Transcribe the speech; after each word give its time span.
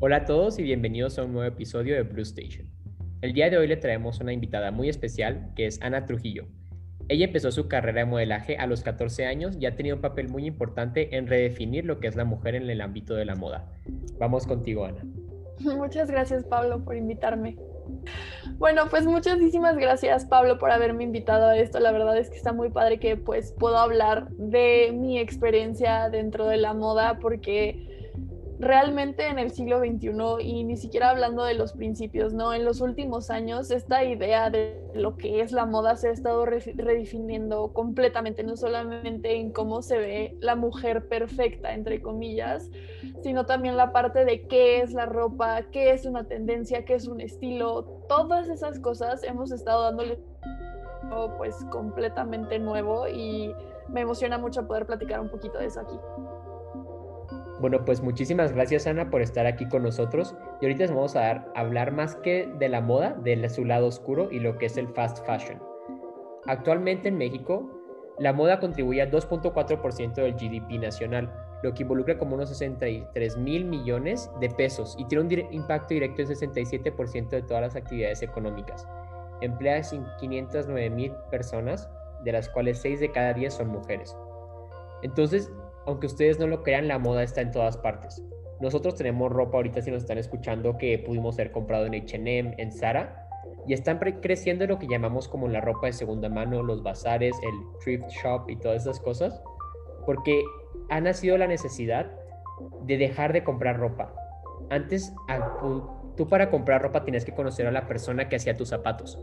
Hola 0.00 0.18
a 0.18 0.24
todos 0.26 0.60
y 0.60 0.62
bienvenidos 0.62 1.18
a 1.18 1.24
un 1.24 1.32
nuevo 1.32 1.48
episodio 1.48 1.96
de 1.96 2.02
Blue 2.02 2.22
Station. 2.22 2.68
El 3.20 3.32
día 3.32 3.50
de 3.50 3.58
hoy 3.58 3.66
le 3.66 3.76
traemos 3.76 4.20
una 4.20 4.32
invitada 4.32 4.70
muy 4.70 4.88
especial 4.88 5.50
que 5.56 5.66
es 5.66 5.82
Ana 5.82 6.06
Trujillo. 6.06 6.46
Ella 7.08 7.24
empezó 7.24 7.50
su 7.50 7.66
carrera 7.66 8.02
de 8.02 8.06
modelaje 8.06 8.56
a 8.58 8.68
los 8.68 8.84
14 8.84 9.26
años 9.26 9.56
y 9.58 9.66
ha 9.66 9.74
tenido 9.74 9.96
un 9.96 10.02
papel 10.02 10.28
muy 10.28 10.46
importante 10.46 11.16
en 11.16 11.26
redefinir 11.26 11.84
lo 11.84 11.98
que 11.98 12.06
es 12.06 12.14
la 12.14 12.24
mujer 12.24 12.54
en 12.54 12.70
el 12.70 12.80
ámbito 12.80 13.16
de 13.16 13.24
la 13.24 13.34
moda. 13.34 13.72
Vamos 14.20 14.46
contigo, 14.46 14.84
Ana. 14.84 15.04
Muchas 15.58 16.08
gracias, 16.08 16.44
Pablo, 16.44 16.84
por 16.84 16.94
invitarme. 16.94 17.56
Bueno, 18.58 18.84
pues 18.90 19.04
muchísimas 19.04 19.76
gracias 19.76 20.26
Pablo 20.26 20.58
por 20.58 20.70
haberme 20.70 21.02
invitado 21.02 21.48
a 21.48 21.56
esto. 21.56 21.80
La 21.80 21.90
verdad 21.90 22.16
es 22.18 22.30
que 22.30 22.36
está 22.36 22.52
muy 22.52 22.70
padre 22.70 23.00
que 23.00 23.16
pues 23.16 23.52
puedo 23.58 23.78
hablar 23.78 24.28
de 24.30 24.92
mi 24.94 25.18
experiencia 25.18 26.08
dentro 26.08 26.46
de 26.46 26.58
la 26.58 26.72
moda 26.72 27.18
porque 27.18 27.97
realmente 28.58 29.28
en 29.28 29.38
el 29.38 29.50
siglo 29.50 29.78
XXI 29.78 30.10
y 30.40 30.64
ni 30.64 30.76
siquiera 30.76 31.10
hablando 31.10 31.44
de 31.44 31.54
los 31.54 31.72
principios, 31.72 32.32
¿no? 32.34 32.52
En 32.52 32.64
los 32.64 32.80
últimos 32.80 33.30
años 33.30 33.70
esta 33.70 34.02
idea 34.04 34.50
de 34.50 34.82
lo 34.94 35.16
que 35.16 35.40
es 35.40 35.52
la 35.52 35.64
moda 35.64 35.94
se 35.96 36.08
ha 36.08 36.10
estado 36.10 36.44
redefiniendo 36.44 37.72
completamente, 37.72 38.42
no 38.42 38.56
solamente 38.56 39.36
en 39.36 39.52
cómo 39.52 39.82
se 39.82 39.98
ve 39.98 40.36
la 40.40 40.56
mujer 40.56 41.08
perfecta, 41.08 41.72
entre 41.72 42.02
comillas, 42.02 42.68
sino 43.22 43.46
también 43.46 43.76
la 43.76 43.92
parte 43.92 44.24
de 44.24 44.48
qué 44.48 44.80
es 44.80 44.92
la 44.92 45.06
ropa, 45.06 45.62
qué 45.70 45.92
es 45.92 46.04
una 46.04 46.24
tendencia, 46.24 46.84
qué 46.84 46.94
es 46.94 47.06
un 47.06 47.20
estilo, 47.20 47.84
todas 48.08 48.48
esas 48.48 48.80
cosas 48.80 49.22
hemos 49.22 49.52
estado 49.52 49.82
dándole 49.84 50.18
pues 51.38 51.56
completamente 51.70 52.58
nuevo 52.58 53.08
y 53.08 53.54
me 53.88 54.02
emociona 54.02 54.36
mucho 54.36 54.66
poder 54.66 54.84
platicar 54.86 55.20
un 55.20 55.30
poquito 55.30 55.58
de 55.58 55.66
eso 55.66 55.80
aquí. 55.80 55.96
Bueno, 57.60 57.84
pues 57.84 58.00
muchísimas 58.02 58.52
gracias 58.52 58.86
Ana 58.86 59.10
por 59.10 59.20
estar 59.20 59.46
aquí 59.46 59.66
con 59.66 59.82
nosotros 59.82 60.36
y 60.60 60.66
ahorita 60.66 60.84
les 60.84 60.90
vamos 60.92 61.16
a 61.16 61.20
dar, 61.20 61.52
hablar 61.56 61.90
más 61.90 62.14
que 62.14 62.48
de 62.58 62.68
la 62.68 62.80
moda, 62.80 63.16
de 63.24 63.48
su 63.48 63.64
lado 63.64 63.88
oscuro 63.88 64.28
y 64.30 64.38
lo 64.38 64.58
que 64.58 64.66
es 64.66 64.76
el 64.76 64.88
fast 64.88 65.26
fashion. 65.26 65.60
Actualmente 66.46 67.08
en 67.08 67.18
México, 67.18 67.68
la 68.18 68.32
moda 68.32 68.60
contribuye 68.60 69.02
al 69.02 69.10
2.4% 69.10 70.14
del 70.14 70.34
GDP 70.34 70.80
nacional, 70.80 71.32
lo 71.62 71.74
que 71.74 71.82
involucra 71.82 72.16
como 72.16 72.36
unos 72.36 72.48
63 72.50 73.36
mil 73.36 73.64
millones 73.64 74.30
de 74.40 74.50
pesos 74.50 74.94
y 74.96 75.04
tiene 75.06 75.24
un 75.24 75.54
impacto 75.54 75.94
directo 75.94 76.22
en 76.22 76.28
67% 76.28 77.28
de 77.28 77.42
todas 77.42 77.62
las 77.62 77.76
actividades 77.76 78.22
económicas. 78.22 78.86
Emplea 79.40 79.82
509 79.82 80.90
mil 80.90 81.12
personas, 81.30 81.88
de 82.24 82.32
las 82.32 82.48
cuales 82.48 82.78
6 82.78 83.00
de 83.00 83.12
cada 83.12 83.32
10 83.32 83.54
son 83.54 83.68
mujeres. 83.68 84.16
Entonces, 85.02 85.52
aunque 85.88 86.06
ustedes 86.06 86.38
no 86.38 86.46
lo 86.46 86.62
crean, 86.62 86.86
la 86.86 86.98
moda 86.98 87.22
está 87.22 87.40
en 87.40 87.50
todas 87.50 87.78
partes. 87.78 88.22
Nosotros 88.60 88.94
tenemos 88.94 89.32
ropa 89.32 89.56
ahorita, 89.56 89.80
si 89.80 89.90
nos 89.90 90.02
están 90.02 90.18
escuchando, 90.18 90.76
que 90.76 90.98
pudimos 90.98 91.36
ser 91.36 91.50
comprado 91.50 91.86
en 91.86 91.94
HM, 91.94 92.54
en 92.58 92.72
Zara, 92.72 93.26
y 93.66 93.72
están 93.72 93.98
creciendo 93.98 94.66
lo 94.66 94.78
que 94.78 94.86
llamamos 94.86 95.28
como 95.28 95.48
la 95.48 95.62
ropa 95.62 95.86
de 95.86 95.94
segunda 95.94 96.28
mano, 96.28 96.62
los 96.62 96.82
bazares, 96.82 97.34
el 97.42 97.78
thrift 97.82 98.06
shop 98.22 98.50
y 98.50 98.56
todas 98.56 98.82
esas 98.82 99.00
cosas, 99.00 99.40
porque 100.04 100.42
ha 100.90 101.00
nacido 101.00 101.38
la 101.38 101.46
necesidad 101.46 102.10
de 102.82 102.98
dejar 102.98 103.32
de 103.32 103.42
comprar 103.42 103.78
ropa. 103.78 104.14
Antes, 104.68 105.14
tú 106.16 106.28
para 106.28 106.50
comprar 106.50 106.82
ropa 106.82 107.02
tienes 107.02 107.24
que 107.24 107.32
conocer 107.32 107.66
a 107.66 107.72
la 107.72 107.86
persona 107.86 108.28
que 108.28 108.36
hacía 108.36 108.58
tus 108.58 108.68
zapatos. 108.68 109.18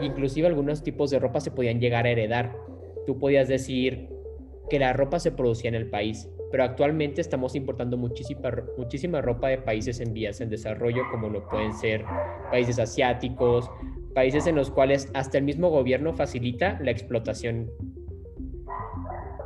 Inclusive 0.00 0.48
algunos 0.48 0.82
tipos 0.82 1.10
de 1.10 1.20
ropa 1.20 1.38
se 1.38 1.52
podían 1.52 1.78
llegar 1.78 2.06
a 2.06 2.10
heredar. 2.10 2.56
Tú 3.06 3.20
podías 3.20 3.46
decir, 3.46 4.19
que 4.70 4.78
la 4.78 4.92
ropa 4.92 5.18
se 5.18 5.32
producía 5.32 5.68
en 5.68 5.74
el 5.74 5.90
país, 5.90 6.30
pero 6.50 6.64
actualmente 6.64 7.20
estamos 7.20 7.54
importando 7.54 7.96
muchísima, 7.96 8.50
muchísima 8.78 9.20
ropa 9.20 9.48
de 9.48 9.58
países 9.58 10.00
en 10.00 10.14
vías 10.14 10.40
en 10.40 10.48
desarrollo, 10.48 11.02
como 11.10 11.28
lo 11.28 11.46
pueden 11.48 11.74
ser 11.74 12.04
países 12.50 12.78
asiáticos, 12.78 13.70
países 14.14 14.46
en 14.46 14.56
los 14.56 14.70
cuales 14.70 15.10
hasta 15.12 15.38
el 15.38 15.44
mismo 15.44 15.68
gobierno 15.68 16.14
facilita 16.14 16.78
la 16.80 16.90
explotación. 16.90 17.70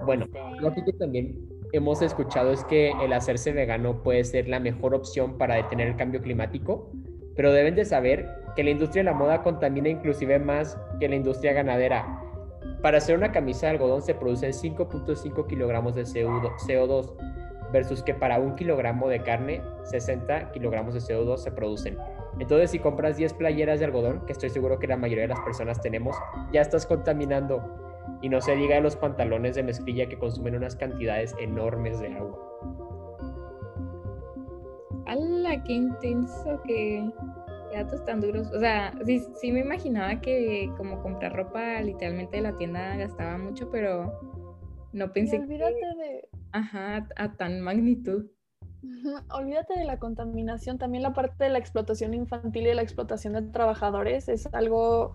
Bueno, 0.04 0.26
lo 0.60 0.72
que 0.72 0.92
también 0.92 1.36
hemos 1.72 2.02
escuchado 2.02 2.52
es 2.52 2.62
que 2.64 2.92
el 3.02 3.12
hacerse 3.12 3.52
vegano 3.52 4.02
puede 4.02 4.22
ser 4.24 4.48
la 4.48 4.60
mejor 4.60 4.94
opción 4.94 5.38
para 5.38 5.56
detener 5.56 5.88
el 5.88 5.96
cambio 5.96 6.20
climático, 6.20 6.92
pero 7.34 7.52
deben 7.52 7.74
de 7.74 7.84
saber 7.84 8.28
que 8.54 8.62
la 8.62 8.70
industria 8.70 9.02
de 9.02 9.10
la 9.10 9.16
moda 9.16 9.42
contamina 9.42 9.88
inclusive 9.88 10.38
más 10.38 10.78
que 11.00 11.08
la 11.08 11.16
industria 11.16 11.52
ganadera 11.52 12.23
para 12.82 12.98
hacer 12.98 13.16
una 13.16 13.32
camisa 13.32 13.66
de 13.66 13.72
algodón 13.72 14.02
se 14.02 14.14
producen 14.14 14.52
5.5 14.52 15.46
kilogramos 15.46 15.94
de 15.94 16.02
CO2 16.04 17.14
versus 17.72 18.02
que 18.02 18.14
para 18.14 18.38
un 18.38 18.54
kilogramo 18.54 19.08
de 19.08 19.20
carne 19.20 19.62
60 19.84 20.52
kilogramos 20.52 20.94
de 20.94 21.00
CO2 21.00 21.38
se 21.38 21.50
producen. 21.50 21.98
Entonces 22.38 22.70
si 22.70 22.78
compras 22.78 23.16
10 23.16 23.34
playeras 23.34 23.78
de 23.78 23.86
algodón, 23.86 24.24
que 24.26 24.32
estoy 24.32 24.50
seguro 24.50 24.78
que 24.78 24.86
la 24.86 24.96
mayoría 24.96 25.22
de 25.22 25.28
las 25.28 25.40
personas 25.40 25.80
tenemos, 25.80 26.16
ya 26.52 26.60
estás 26.60 26.86
contaminando. 26.86 27.62
Y 28.20 28.28
no 28.28 28.40
se 28.40 28.54
diga 28.54 28.76
de 28.76 28.82
los 28.82 28.96
pantalones 28.96 29.54
de 29.54 29.62
mezclilla 29.62 30.06
que 30.06 30.18
consumen 30.18 30.54
unas 30.54 30.76
cantidades 30.76 31.34
enormes 31.38 32.00
de 32.00 32.08
agua. 32.08 32.38
¡Hala, 35.06 35.62
qué 35.64 35.72
intenso 35.72 36.60
que 36.66 37.10
datos 37.74 38.04
tan 38.04 38.20
duros. 38.20 38.48
O 38.52 38.60
sea, 38.60 38.94
sí, 39.04 39.22
sí 39.40 39.52
me 39.52 39.60
imaginaba 39.60 40.20
que 40.20 40.70
como 40.76 41.02
comprar 41.02 41.34
ropa 41.34 41.80
literalmente 41.80 42.36
de 42.36 42.42
la 42.42 42.56
tienda 42.56 42.96
gastaba 42.96 43.38
mucho, 43.38 43.70
pero 43.70 44.12
no 44.92 45.12
pensé 45.12 45.38
olvídate 45.38 45.74
de... 45.74 46.28
Ajá, 46.52 47.08
a 47.16 47.32
tan 47.36 47.60
magnitud. 47.60 48.26
Olvídate 49.30 49.78
de 49.78 49.84
la 49.84 49.98
contaminación, 49.98 50.78
también 50.78 51.02
la 51.02 51.12
parte 51.12 51.44
de 51.44 51.50
la 51.50 51.58
explotación 51.58 52.14
infantil 52.14 52.62
y 52.62 52.66
de 52.66 52.74
la 52.74 52.82
explotación 52.82 53.32
de 53.32 53.42
trabajadores 53.42 54.28
es 54.28 54.46
algo 54.52 55.14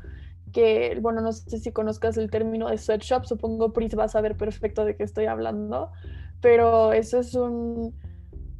que, 0.52 0.98
bueno, 1.02 1.22
no 1.22 1.32
sé 1.32 1.60
si 1.60 1.72
conozcas 1.72 2.18
el 2.18 2.30
término 2.32 2.70
de 2.70 2.78
sweatshop, 2.78 3.26
supongo 3.26 3.72
Pris 3.72 3.98
va 3.98 4.06
a 4.06 4.10
saber 4.10 4.36
perfecto 4.36 4.84
de 4.84 4.96
qué 4.96 5.04
estoy 5.04 5.26
hablando, 5.26 5.92
pero 6.42 6.94
eso 6.94 7.20
es 7.20 7.36
un... 7.36 7.96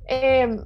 Eh, 0.08 0.58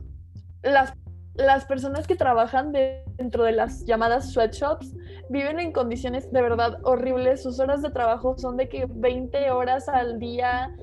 las 0.61 0.93
las 1.35 1.65
personas 1.65 2.05
que 2.07 2.15
trabajan 2.15 2.71
dentro 2.71 3.43
de 3.43 3.53
las 3.53 3.85
llamadas 3.85 4.31
sweatshops 4.31 4.93
viven 5.29 5.59
en 5.59 5.71
condiciones 5.71 6.31
de 6.31 6.41
verdad 6.41 6.79
horribles. 6.83 7.41
Sus 7.41 7.59
horas 7.59 7.81
de 7.81 7.89
trabajo 7.89 8.37
son 8.37 8.57
de 8.57 8.69
que 8.69 8.85
20 8.87 9.49
horas 9.51 9.89
al 9.89 10.19
día, 10.19 10.75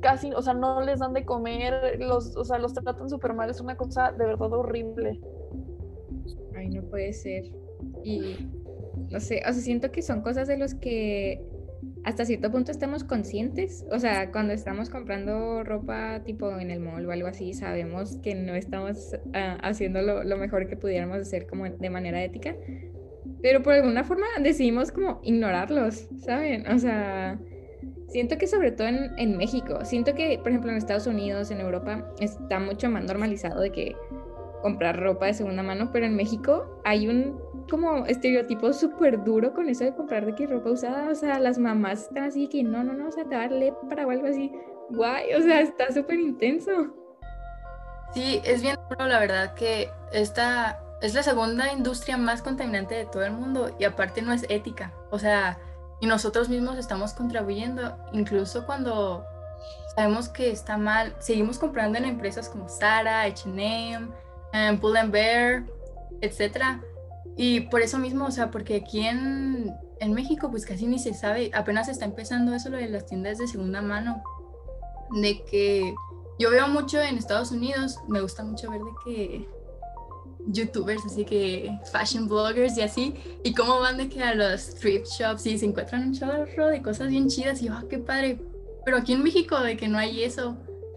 casi, 0.00 0.32
o 0.32 0.42
sea, 0.42 0.54
no 0.54 0.80
les 0.80 1.00
dan 1.00 1.12
de 1.12 1.24
comer, 1.24 1.98
los, 1.98 2.36
o 2.36 2.44
sea, 2.44 2.58
los 2.58 2.72
tratan 2.72 3.10
súper 3.10 3.34
mal. 3.34 3.50
Es 3.50 3.60
una 3.60 3.76
cosa 3.76 4.12
de 4.12 4.26
verdad 4.26 4.52
horrible. 4.52 5.20
Ay, 6.56 6.68
no 6.68 6.82
puede 6.82 7.12
ser. 7.12 7.44
Y 8.04 8.48
no 9.10 9.18
sé, 9.18 9.40
o 9.40 9.52
sea, 9.52 9.54
siento 9.54 9.90
que 9.90 10.02
son 10.02 10.22
cosas 10.22 10.46
de 10.46 10.56
los 10.56 10.74
que 10.74 11.44
hasta 12.06 12.24
cierto 12.24 12.52
punto 12.52 12.70
estamos 12.70 13.02
conscientes, 13.02 13.84
o 13.90 13.98
sea, 13.98 14.30
cuando 14.30 14.52
estamos 14.52 14.90
comprando 14.90 15.64
ropa 15.64 16.22
tipo 16.24 16.56
en 16.56 16.70
el 16.70 16.78
mall 16.78 17.04
o 17.04 17.10
algo 17.10 17.26
así, 17.26 17.52
sabemos 17.52 18.18
que 18.22 18.36
no 18.36 18.54
estamos 18.54 19.16
uh, 19.26 19.58
haciendo 19.60 20.00
lo, 20.02 20.22
lo, 20.22 20.36
mejor 20.36 20.68
que 20.68 20.76
pudiéramos 20.76 21.18
hacer 21.18 21.48
como 21.48 21.68
de 21.68 21.90
manera 21.90 22.22
ética, 22.22 22.54
pero 23.42 23.60
por 23.64 23.72
alguna 23.72 24.04
forma 24.04 24.26
decidimos 24.40 24.92
como 24.92 25.20
ignorarlos, 25.24 26.08
¿saben? 26.24 26.68
O 26.68 26.78
sea, 26.78 27.40
siento 28.06 28.38
que 28.38 28.46
sobre 28.46 28.70
todo 28.70 28.86
en, 28.86 29.10
en 29.18 29.36
México, 29.36 29.84
siento 29.84 30.14
que, 30.14 30.38
por 30.38 30.50
ejemplo, 30.50 30.70
en 30.70 30.76
Estados 30.76 31.08
Unidos, 31.08 31.50
en 31.50 31.60
Europa, 31.60 32.08
está 32.20 32.60
mucho 32.60 32.88
más 32.88 33.04
normalizado 33.04 33.60
de 33.60 33.72
que 33.72 33.96
comprar 34.62 35.00
ropa 35.00 35.26
de 35.26 35.34
segunda 35.34 35.62
mano, 35.62 35.90
pero 35.92 36.06
en 36.06 36.16
México 36.16 36.80
hay 36.84 37.08
un 37.08 37.40
como 37.70 38.06
estereotipo 38.06 38.72
súper 38.72 39.24
duro 39.24 39.52
con 39.52 39.68
eso 39.68 39.84
de 39.84 39.94
comprar 39.94 40.24
de 40.24 40.34
que 40.34 40.46
ropa 40.46 40.70
usada, 40.70 41.10
o 41.10 41.14
sea, 41.14 41.38
las 41.38 41.58
mamás 41.58 42.02
están 42.02 42.24
así 42.24 42.48
que 42.48 42.62
no, 42.62 42.84
no, 42.84 42.92
no, 42.92 43.08
o 43.08 43.12
sea, 43.12 43.24
te 43.24 43.34
va 43.34 43.42
a 43.42 43.46
algo 43.46 44.26
así, 44.26 44.52
guay, 44.90 45.34
o 45.34 45.42
sea, 45.42 45.60
está 45.60 45.92
súper 45.92 46.20
intenso. 46.20 46.94
Sí, 48.14 48.40
es 48.44 48.62
bien 48.62 48.76
duro, 48.88 49.06
la 49.06 49.18
verdad, 49.18 49.54
que 49.54 49.90
esta 50.12 50.80
es 51.02 51.14
la 51.14 51.22
segunda 51.22 51.72
industria 51.72 52.16
más 52.16 52.40
contaminante 52.40 52.94
de 52.94 53.06
todo 53.06 53.24
el 53.24 53.32
mundo 53.32 53.74
y 53.78 53.84
aparte 53.84 54.22
no 54.22 54.32
es 54.32 54.46
ética, 54.48 54.92
o 55.10 55.18
sea, 55.18 55.58
y 56.00 56.06
nosotros 56.06 56.48
mismos 56.48 56.78
estamos 56.78 57.14
contribuyendo, 57.14 57.96
incluso 58.12 58.64
cuando 58.64 59.24
sabemos 59.94 60.28
que 60.28 60.50
está 60.50 60.76
mal, 60.76 61.14
seguimos 61.18 61.58
comprando 61.58 61.98
en 61.98 62.04
empresas 62.04 62.48
como 62.48 62.68
Zara, 62.68 63.22
H&M, 63.22 64.08
um, 64.70 64.78
Pull 64.78 64.96
and 64.96 65.12
Bear, 65.12 65.64
etcétera. 66.20 66.82
Y 67.36 67.60
por 67.62 67.82
eso 67.82 67.98
mismo, 67.98 68.26
o 68.26 68.30
sea, 68.30 68.50
porque 68.50 68.76
aquí 68.76 69.06
en, 69.06 69.74
en 70.00 70.12
México 70.12 70.50
pues 70.50 70.64
casi 70.64 70.86
ni 70.86 70.98
se 70.98 71.14
sabe, 71.14 71.50
apenas 71.54 71.88
está 71.88 72.04
empezando 72.04 72.54
eso 72.54 72.70
lo 72.70 72.78
de 72.78 72.88
las 72.88 73.06
tiendas 73.06 73.38
de 73.38 73.46
segunda 73.46 73.82
mano, 73.82 74.22
de 75.20 75.42
que 75.44 75.94
yo 76.38 76.50
veo 76.50 76.68
mucho 76.68 77.00
en 77.00 77.16
Estados 77.18 77.50
Unidos, 77.50 77.98
me 78.08 78.20
gusta 78.20 78.42
mucho 78.42 78.70
ver 78.70 78.80
de 78.80 78.90
que 79.04 79.48
youtubers, 80.48 81.04
así 81.04 81.24
que 81.24 81.76
fashion 81.90 82.28
bloggers 82.28 82.76
y 82.78 82.82
así, 82.82 83.14
y 83.42 83.52
cómo 83.52 83.80
van 83.80 83.96
de 83.96 84.08
que 84.08 84.22
a 84.22 84.34
los 84.34 84.74
thrift 84.76 85.06
shops 85.18 85.46
y 85.46 85.58
se 85.58 85.66
encuentran 85.66 86.02
un 86.02 86.14
chorro 86.14 86.68
de 86.68 86.82
cosas 86.82 87.08
bien 87.08 87.28
chidas 87.28 87.62
y 87.62 87.68
oh, 87.68 87.88
qué 87.88 87.98
padre, 87.98 88.40
pero 88.84 88.98
aquí 88.98 89.12
en 89.12 89.22
México 89.22 89.58
de 89.60 89.76
que 89.76 89.88
no 89.88 89.98
hay 89.98 90.22
eso, 90.22 90.56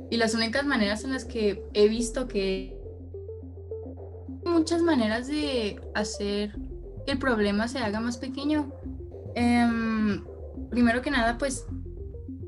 y 0.10 0.18
las 0.18 0.34
únicas 0.34 0.66
maneras 0.66 1.04
en 1.04 1.14
las 1.14 1.26
que 1.26 1.64
he 1.74 1.88
visto 1.88 2.28
que 2.28 2.79
muchas 4.50 4.82
maneras 4.82 5.28
de 5.28 5.80
hacer 5.96 6.56
que 7.06 7.14
el 7.14 7.20
problema 7.20 7.68
se 7.68 7.80
haga 7.80 8.00
más 8.00 8.18
pequeño. 8.18 8.72
Em, 9.36 10.24
primero 10.70 11.02
que 11.02 11.12
nada, 11.12 11.38
pues 11.38 11.66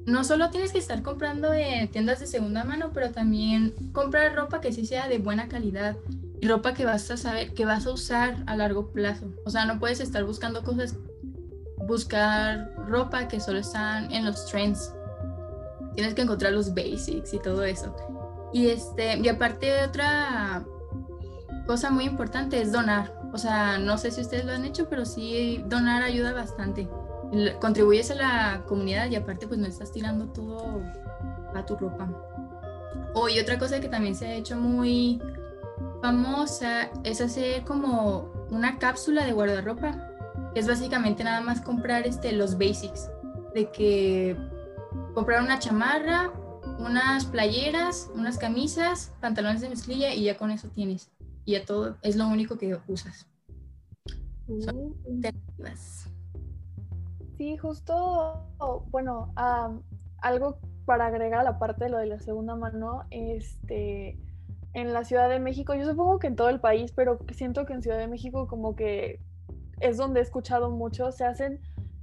no 0.05 0.23
solo 0.23 0.49
tienes 0.49 0.71
que 0.71 0.79
estar 0.79 1.01
comprando 1.03 1.53
en 1.53 1.87
tiendas 1.89 2.19
de 2.19 2.27
segunda 2.27 2.63
mano, 2.63 2.91
pero 2.93 3.11
también 3.11 3.73
comprar 3.93 4.35
ropa 4.35 4.61
que 4.61 4.73
sí 4.73 4.85
sea 4.85 5.07
de 5.07 5.19
buena 5.19 5.47
calidad 5.47 5.95
y 6.41 6.47
ropa 6.47 6.73
que 6.73 6.85
vas 6.85 7.09
a 7.11 7.17
saber 7.17 7.53
que 7.53 7.65
vas 7.65 7.85
a 7.85 7.91
usar 7.91 8.43
a 8.47 8.55
largo 8.55 8.91
plazo. 8.91 9.31
O 9.45 9.49
sea, 9.49 9.65
no 9.65 9.79
puedes 9.79 9.99
estar 9.99 10.23
buscando 10.23 10.63
cosas, 10.63 10.95
buscar 11.87 12.73
ropa 12.87 13.27
que 13.27 13.39
solo 13.39 13.59
están 13.59 14.11
en 14.11 14.25
los 14.25 14.47
trends. 14.47 14.91
Tienes 15.93 16.15
que 16.15 16.23
encontrar 16.23 16.53
los 16.53 16.73
basics 16.73 17.33
y 17.33 17.39
todo 17.39 17.63
eso. 17.63 17.95
Y 18.53 18.67
este, 18.67 19.17
y 19.19 19.27
aparte 19.29 19.83
otra 19.83 20.65
cosa 21.65 21.89
muy 21.89 22.05
importante 22.05 22.61
es 22.61 22.71
donar. 22.71 23.13
O 23.33 23.37
sea, 23.37 23.77
no 23.79 23.97
sé 23.97 24.11
si 24.11 24.21
ustedes 24.21 24.45
lo 24.45 24.51
han 24.51 24.65
hecho, 24.65 24.89
pero 24.89 25.05
sí 25.05 25.63
donar 25.67 26.03
ayuda 26.03 26.33
bastante 26.33 26.87
contribuyes 27.59 28.11
a 28.11 28.15
la 28.15 28.63
comunidad 28.67 29.09
y 29.09 29.15
aparte 29.15 29.47
pues 29.47 29.59
no 29.59 29.65
estás 29.65 29.91
tirando 29.91 30.25
todo 30.27 30.81
a 31.55 31.65
tu 31.65 31.75
ropa. 31.75 32.09
Oh, 33.13 33.29
y 33.29 33.39
otra 33.39 33.57
cosa 33.57 33.79
que 33.79 33.87
también 33.87 34.15
se 34.15 34.27
ha 34.27 34.33
hecho 34.33 34.57
muy 34.57 35.21
famosa 36.01 36.89
es 37.03 37.21
hacer 37.21 37.63
como 37.63 38.31
una 38.49 38.79
cápsula 38.79 39.25
de 39.25 39.33
guardarropa. 39.33 40.09
Es 40.55 40.67
básicamente 40.67 41.23
nada 41.23 41.41
más 41.41 41.61
comprar 41.61 42.05
este, 42.05 42.31
los 42.33 42.57
basics. 42.57 43.09
De 43.53 43.69
que 43.71 44.37
comprar 45.13 45.41
una 45.41 45.59
chamarra, 45.59 46.31
unas 46.79 47.25
playeras, 47.25 48.09
unas 48.13 48.37
camisas, 48.37 49.11
pantalones 49.19 49.61
de 49.61 49.69
mezclilla 49.69 50.13
y 50.13 50.23
ya 50.23 50.37
con 50.37 50.51
eso 50.51 50.69
tienes. 50.69 51.09
Y 51.45 51.53
ya 51.53 51.65
todo 51.65 51.97
es 52.01 52.15
lo 52.15 52.27
único 52.27 52.57
que 52.57 52.77
usas. 52.87 53.27
Son 54.59 54.77
uh. 54.77 54.95
alternativas. 55.07 56.09
Sí, 57.37 57.57
justo, 57.57 58.45
bueno, 58.91 59.33
algo 60.21 60.59
para 60.85 61.07
agregar 61.07 61.39
a 61.39 61.43
la 61.43 61.59
parte 61.59 61.85
de 61.85 61.89
lo 61.89 61.97
de 61.97 62.05
la 62.05 62.19
segunda 62.19 62.55
mano, 62.55 63.03
este, 63.09 64.19
en 64.73 64.93
la 64.93 65.03
Ciudad 65.03 65.29
de 65.29 65.39
México, 65.39 65.73
yo 65.73 65.85
supongo 65.85 66.19
que 66.19 66.27
en 66.27 66.35
todo 66.35 66.49
el 66.49 66.59
país, 66.59 66.91
pero 66.95 67.19
siento 67.33 67.65
que 67.65 67.73
en 67.73 67.81
Ciudad 67.81 67.97
de 67.97 68.07
México 68.07 68.47
como 68.47 68.75
que 68.75 69.19
es 69.79 69.97
donde 69.97 70.19
he 70.19 70.23
escuchado 70.23 70.69
mucho, 70.69 71.11
se 71.11 71.25
hacen 71.25 71.59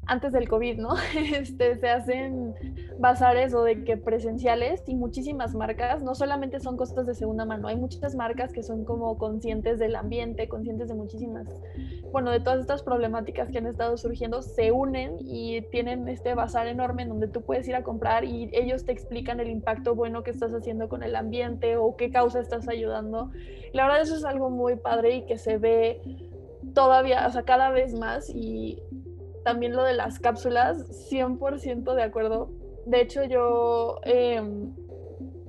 antes 0.09 0.33
del 0.33 0.49
COVID, 0.49 0.79
¿no? 0.79 0.95
Este, 1.39 1.77
se 1.77 1.89
hacen 1.89 2.55
bazares 2.99 3.55
o 3.55 3.63
de 3.63 3.85
que 3.85 3.97
presenciales 3.97 4.83
y 4.87 4.97
muchísimas 4.97 5.55
marcas, 5.55 6.03
no 6.03 6.15
solamente 6.15 6.59
son 6.59 6.77
cosas 6.77 7.07
de 7.07 7.15
segunda 7.15 7.45
mano, 7.45 7.69
hay 7.69 7.77
muchas 7.77 8.15
marcas 8.15 8.53
que 8.53 8.63
son 8.63 8.85
como 8.85 9.19
conscientes 9.19 9.79
del 9.79 9.95
ambiente, 9.95 10.49
conscientes 10.49 10.89
de 10.89 10.95
muchísimas, 10.95 11.47
bueno, 12.11 12.31
de 12.31 12.41
todas 12.41 12.61
estas 12.61 12.83
problemáticas 12.83 13.51
que 13.51 13.59
han 13.59 13.67
estado 13.67 13.97
surgiendo, 13.99 14.43
se 14.43 14.73
unen 14.73 15.17
y 15.21 15.61
tienen 15.71 16.09
este 16.09 16.35
bazar 16.35 16.67
enorme 16.67 17.03
en 17.03 17.11
donde 17.11 17.29
tú 17.29 17.43
puedes 17.43 17.69
ir 17.69 17.77
a 17.77 17.83
comprar 17.83 18.25
y 18.25 18.51
ellos 18.53 18.85
te 18.85 18.93
explican 18.93 19.41
el 19.41 19.51
impacto 19.51 19.95
bueno 19.95 20.23
que 20.23 20.31
estás 20.31 20.53
haciendo 20.55 20.89
con 20.89 21.03
el 21.03 21.15
ambiente 21.15 21.77
o 21.77 21.97
qué 21.97 22.11
causa 22.11 22.41
estás 22.41 22.69
ayudando. 22.69 23.31
La 23.73 23.85
verdad 23.85 24.01
eso 24.01 24.17
es 24.17 24.25
algo 24.25 24.49
muy 24.49 24.77
padre 24.77 25.17
y 25.17 25.27
que 25.27 25.37
se 25.37 25.59
ve 25.59 26.01
todavía, 26.75 27.27
o 27.27 27.31
sea, 27.31 27.43
cada 27.43 27.71
vez 27.71 27.95
más 27.95 28.31
y 28.31 28.83
también 29.45 29.75
lo 29.75 29.85
de 29.85 29.95
las 29.95 30.19
cápsulas, 30.19 31.11
100% 31.11 31.95
de 31.95 32.03
acuerdo. 32.03 32.51
De 32.87 33.01
hecho, 33.01 33.25
yo 33.25 33.97
em, 34.05 34.75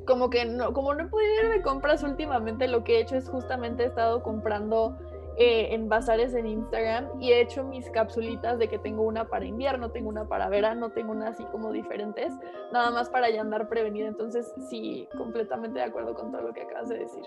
como 0.06 0.30
que 0.30 0.45
no, 0.45 0.74
como 0.74 0.94
no 0.94 1.03
he 1.03 1.07
podido 1.07 1.44
ir 1.44 1.50
de 1.50 1.62
compras 1.62 2.03
últimamente, 2.03 2.68
lo 2.68 2.83
que 2.83 2.97
he 2.97 3.01
hecho 3.01 3.15
es 3.15 3.30
justamente 3.30 3.83
he 3.83 3.86
estado 3.86 4.24
comprando 4.24 4.97
eh, 5.38 5.74
en 5.74 5.88
bazares 5.88 6.33
en 6.33 6.47
Instagram 6.47 7.21
y 7.21 7.31
he 7.31 7.39
hecho 7.39 7.63
mis 7.63 7.89
capsulitas 7.91 8.59
de 8.59 8.68
que 8.68 8.77
tengo 8.77 9.03
una 9.03 9.30
para 9.30 9.45
invierno, 9.45 9.89
tengo 9.92 10.09
una 10.09 10.27
para 10.27 10.50
verano, 10.50 10.92
tengo 10.92 11.12
una 11.12 11.30
así 11.30 11.45
como 11.45 11.71
diferentes, 11.71 12.33
nada 12.74 12.92
más 12.92 13.09
para 13.09 13.30
ya 13.30 13.39
andar 13.39 13.69
prevenida. 13.69 14.09
Entonces, 14.09 14.53
sí, 14.69 15.07
completamente 15.18 15.80
de 15.80 15.85
acuerdo 15.85 16.13
con 16.13 16.31
todo 16.31 16.42
lo 16.42 16.53
que 16.53 16.63
acabas 16.63 16.89
de 16.89 17.00
decir. 17.00 17.24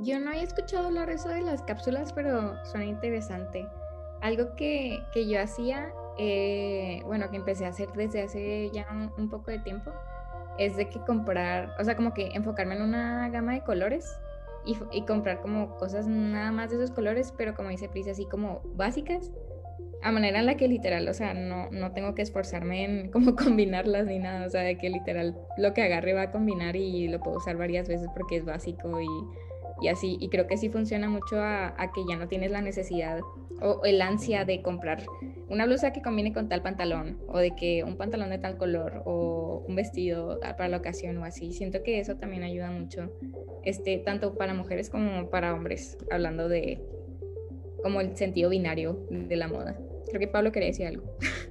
Yo 0.00 0.18
no 0.18 0.30
había 0.30 0.42
escuchado 0.42 0.88
hablar 0.88 1.08
eso 1.08 1.30
de 1.30 1.40
las 1.40 1.62
cápsulas, 1.62 2.12
pero 2.12 2.62
suena 2.66 2.84
interesante. 2.84 3.66
Algo 4.24 4.56
que, 4.56 5.02
yo 5.14 5.38
hacía, 5.38 5.92
eh, 6.16 7.02
bueno, 7.04 7.30
que 7.30 7.36
empecé 7.36 7.66
a 7.66 7.68
hacer 7.68 7.90
desde 7.92 8.22
hace 8.22 8.70
ya 8.72 8.86
un, 9.18 9.28
poco 9.28 9.50
de 9.50 9.58
tiempo, 9.58 9.92
es 10.58 10.78
de 10.78 10.88
que 10.88 10.98
comprar, 11.00 11.74
o 11.78 11.84
sea, 11.84 11.94
como 11.94 12.14
que 12.14 12.28
enfocarme 12.28 12.74
en 12.74 12.80
una 12.80 13.28
gama 13.28 13.52
de 13.52 13.60
colores 13.60 14.18
y, 14.64 15.02
comprar 15.02 15.42
como 15.42 15.76
cosas 15.76 16.06
nada 16.06 16.52
más 16.52 16.70
de 16.70 16.76
esos 16.76 16.90
colores, 16.90 17.34
pero 17.36 17.54
como 17.54 17.68
dice 17.68 17.90
Pris, 17.90 18.08
así 18.08 18.24
como 18.24 18.62
básicas, 18.74 19.30
a 20.02 20.10
manera 20.10 20.38
en 20.38 20.46
la 20.46 20.56
que 20.56 20.68
literal, 20.68 21.06
o 21.06 21.12
sea, 21.12 21.34
no, 21.34 21.68
no 21.70 21.92
tengo 21.92 22.14
que 22.14 22.22
esforzarme 22.22 22.84
en 22.84 23.10
cómo 23.12 23.36
combinarlas 23.36 24.06
ni 24.06 24.20
nada, 24.20 24.46
o 24.46 24.48
sea, 24.48 24.62
de 24.62 24.78
que 24.78 24.88
literal 24.88 25.36
lo 25.58 25.74
que 25.74 25.82
agarre 25.82 26.14
va 26.14 26.22
a 26.22 26.30
combinar 26.30 26.76
y 26.76 27.08
lo 27.08 27.20
puedo 27.20 27.36
usar 27.36 27.58
varias 27.58 27.88
veces 27.88 28.08
porque 28.14 28.38
es 28.38 28.46
básico 28.46 29.02
y 29.02 29.06
y 29.80 29.88
así. 29.88 30.16
Y 30.20 30.28
creo 30.28 30.46
que 30.46 30.56
sí 30.56 30.68
funciona 30.68 31.08
mucho 31.08 31.40
a, 31.40 31.74
que 31.94 32.02
ya 32.08 32.16
no 32.16 32.28
tienes 32.28 32.50
la 32.50 32.60
necesidad 32.60 33.20
o 33.60 33.84
el 33.84 34.02
ansia 34.02 34.44
de 34.44 34.62
comprar 34.62 35.04
una 35.48 35.66
blusa 35.66 35.92
que 35.92 36.02
combine 36.02 36.32
con 36.32 36.48
tal 36.48 36.62
pantalón 36.62 37.18
o 37.28 37.38
de 37.38 37.54
que 37.54 37.84
un 37.84 37.96
pantalón 37.96 38.30
de 38.30 38.38
tal 38.38 38.56
color 38.56 39.02
o 39.04 39.64
un 39.68 39.76
vestido 39.76 40.40
para 40.40 40.68
la 40.68 40.78
ocasión 40.78 41.16
o 41.18 41.24
así. 41.24 41.52
Siento 41.52 41.82
que 41.82 42.00
eso 42.00 42.16
también 42.16 42.42
ayuda 42.42 42.70
mucho, 42.70 43.12
este, 43.64 43.98
tanto 43.98 44.34
para 44.34 44.54
mujeres 44.54 44.90
como 44.90 45.30
para 45.30 45.54
hombres, 45.54 45.98
hablando 46.10 46.48
de 46.48 46.82
como 47.82 48.00
el 48.00 48.16
sentido 48.16 48.50
binario 48.50 49.06
de 49.10 49.36
la 49.36 49.46
moda. 49.46 49.78
Creo 50.08 50.18
que 50.18 50.28
Pablo 50.28 50.52
quería 50.52 50.68
decir 50.68 50.86
algo. 50.86 51.04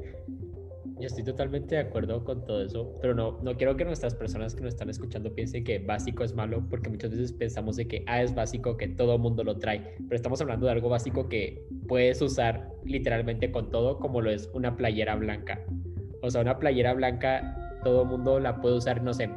Estoy 1.08 1.26
totalmente 1.26 1.76
de 1.76 1.82
acuerdo 1.82 2.24
con 2.24 2.46
todo 2.46 2.64
eso, 2.64 2.98
pero 3.02 3.14
no, 3.14 3.38
no 3.42 3.56
quiero 3.58 3.76
que 3.76 3.84
nuestras 3.84 4.16
personas 4.16 4.56
que 4.56 4.62
nos 4.62 4.74
están 4.74 4.90
escuchando 4.90 5.34
piensen 5.34 5.64
que 5.64 5.80
básico 5.80 6.24
es 6.24 6.34
malo, 6.34 6.64
porque 6.70 6.90
muchas 6.90 7.12
veces 7.12 7.34
pensamos 7.34 7.76
de 7.76 7.88
que 7.88 8.04
ah, 8.08 8.22
es 8.22 8.34
básico, 8.34 8.78
que 8.78 8.88
todo 8.88 9.18
mundo 9.18 9.44
lo 9.44 9.58
trae, 9.58 9.96
pero 9.98 10.16
estamos 10.16 10.40
hablando 10.42 10.66
de 10.66 10.72
algo 10.72 10.88
básico 10.88 11.28
que 11.28 11.68
puedes 11.88 12.22
usar 12.22 12.72
literalmente 12.86 13.52
con 13.52 13.70
todo, 13.70 14.00
como 14.00 14.22
lo 14.22 14.32
es 14.32 14.50
una 14.54 14.78
playera 14.78 15.16
blanca. 15.16 15.62
O 16.22 16.30
sea, 16.30 16.42
una 16.42 16.58
playera 16.58 16.94
blanca, 16.94 17.80
todo 17.84 18.06
mundo 18.06 18.40
la 18.40 18.62
puede 18.62 18.78
usar, 18.78 19.04
no 19.04 19.14
sé. 19.14 19.30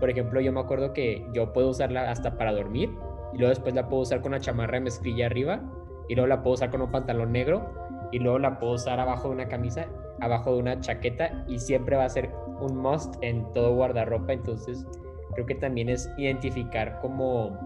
Por 0.00 0.10
ejemplo, 0.10 0.40
yo 0.40 0.52
me 0.52 0.60
acuerdo 0.60 0.92
que 0.92 1.24
yo 1.34 1.52
puedo 1.52 1.68
usarla 1.70 2.10
hasta 2.10 2.36
para 2.36 2.52
dormir, 2.52 2.90
y 3.32 3.38
luego 3.38 3.50
después 3.50 3.74
la 3.74 3.88
puedo 3.88 4.02
usar 4.02 4.22
con 4.22 4.32
una 4.32 4.40
chamarra 4.40 4.74
de 4.74 4.80
mezclilla 4.80 5.26
arriba, 5.26 5.62
y 6.08 6.16
luego 6.16 6.26
la 6.26 6.42
puedo 6.42 6.54
usar 6.54 6.70
con 6.70 6.82
un 6.82 6.90
pantalón 6.90 7.30
negro, 7.30 8.10
y 8.10 8.18
luego 8.18 8.40
la 8.40 8.58
puedo 8.58 8.74
usar 8.74 8.98
abajo 8.98 9.28
de 9.28 9.34
una 9.34 9.48
camisa 9.48 9.86
abajo 10.22 10.54
de 10.54 10.60
una 10.60 10.80
chaqueta 10.80 11.44
y 11.48 11.58
siempre 11.58 11.96
va 11.96 12.04
a 12.04 12.08
ser 12.08 12.30
un 12.60 12.76
must 12.76 13.16
en 13.20 13.52
todo 13.52 13.74
guardarropa. 13.74 14.32
Entonces, 14.32 14.86
creo 15.34 15.46
que 15.46 15.56
también 15.56 15.88
es 15.88 16.08
identificar 16.16 17.00
como 17.00 17.58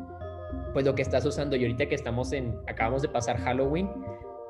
pues 0.73 0.85
lo 0.85 0.95
que 0.95 1.03
estás 1.03 1.25
usando. 1.25 1.55
Y 1.57 1.63
ahorita 1.63 1.87
que 1.87 1.95
estamos 1.95 2.33
en, 2.33 2.59
acabamos 2.67 3.03
de 3.03 3.09
pasar 3.09 3.39
Halloween, 3.39 3.89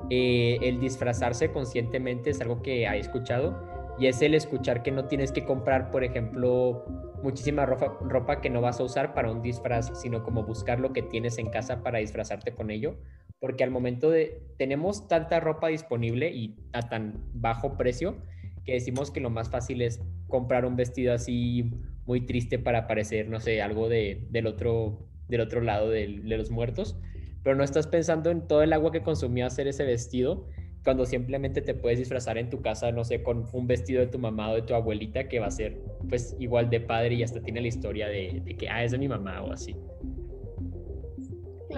eh, 0.09 0.57
el 0.61 0.79
disfrazarse 0.79 1.51
conscientemente 1.51 2.29
es 2.29 2.41
algo 2.41 2.61
que 2.61 2.85
he 2.85 2.99
escuchado 2.99 3.57
y 3.99 4.07
es 4.07 4.21
el 4.21 4.35
escuchar 4.35 4.83
que 4.83 4.91
no 4.91 5.05
tienes 5.05 5.31
que 5.31 5.43
comprar, 5.43 5.89
por 5.91 6.03
ejemplo, 6.03 6.85
muchísima 7.23 7.65
ropa, 7.65 7.97
ropa 8.01 8.41
que 8.41 8.49
no 8.49 8.61
vas 8.61 8.79
a 8.79 8.83
usar 8.83 9.13
para 9.13 9.31
un 9.31 9.41
disfraz, 9.41 9.91
sino 9.99 10.23
como 10.23 10.43
buscar 10.43 10.79
lo 10.79 10.93
que 10.93 11.01
tienes 11.01 11.39
en 11.39 11.49
casa 11.49 11.81
para 11.81 11.97
disfrazarte 11.97 12.53
con 12.53 12.69
ello 12.69 12.95
porque 13.39 13.63
al 13.63 13.71
momento 13.71 14.09
de, 14.09 14.41
tenemos 14.57 15.07
tanta 15.07 15.39
ropa 15.39 15.67
disponible 15.67 16.31
y 16.31 16.55
a 16.73 16.81
tan 16.89 17.23
bajo 17.33 17.77
precio 17.77 18.17
que 18.65 18.73
decimos 18.73 19.11
que 19.11 19.19
lo 19.19 19.29
más 19.29 19.49
fácil 19.49 19.81
es 19.81 20.01
comprar 20.27 20.65
un 20.65 20.75
vestido 20.75 21.13
así 21.13 21.71
muy 22.05 22.21
triste 22.25 22.59
para 22.59 22.87
parecer, 22.87 23.29
no 23.29 23.39
sé, 23.39 23.61
algo 23.61 23.89
de, 23.89 24.25
del, 24.29 24.47
otro, 24.47 25.07
del 25.27 25.41
otro 25.41 25.61
lado 25.61 25.89
de, 25.89 26.07
los 26.07 26.51
muertos, 26.51 26.97
pero 27.43 27.55
no 27.55 27.63
estás 27.63 27.87
pensando 27.87 28.29
en 28.29 28.47
todo 28.47 28.63
el 28.63 28.73
agua 28.73 28.91
que 28.91 29.01
consumió 29.01 29.45
hacer 29.45 29.67
ese 29.67 29.85
vestido 29.85 30.47
cuando 30.83 31.05
simplemente 31.05 31.61
te 31.61 31.73
puedes 31.73 31.99
disfrazar 31.99 32.37
en 32.37 32.49
tu 32.49 32.61
casa, 32.61 32.91
no 32.91 33.03
sé, 33.03 33.21
con 33.23 33.45
un 33.51 33.67
vestido 33.67 33.99
de 33.99 34.07
tu 34.07 34.19
mamá 34.19 34.51
o 34.51 34.55
de 34.55 34.61
tu 34.61 34.73
abuelita 34.73 35.27
que 35.27 35.39
va 35.39 35.47
a 35.47 35.51
ser 35.51 35.81
pues 36.09 36.35
igual 36.39 36.69
de 36.69 36.79
padre 36.79 37.15
y 37.15 37.23
hasta 37.23 37.41
tiene 37.41 37.61
la 37.61 37.67
historia 37.67 38.07
de, 38.07 38.41
de 38.43 38.55
que, 38.55 38.69
ah, 38.69 38.83
es 38.83 38.91
de 38.91 38.97
mi 38.97 39.07
mamá 39.07 39.41
o 39.43 39.51
así. 39.51 39.75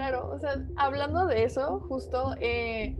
Claro, 0.00 0.30
o 0.32 0.38
sea, 0.38 0.54
hablando 0.76 1.26
de 1.26 1.44
eso, 1.44 1.78
justo 1.86 2.34
eh, 2.40 2.96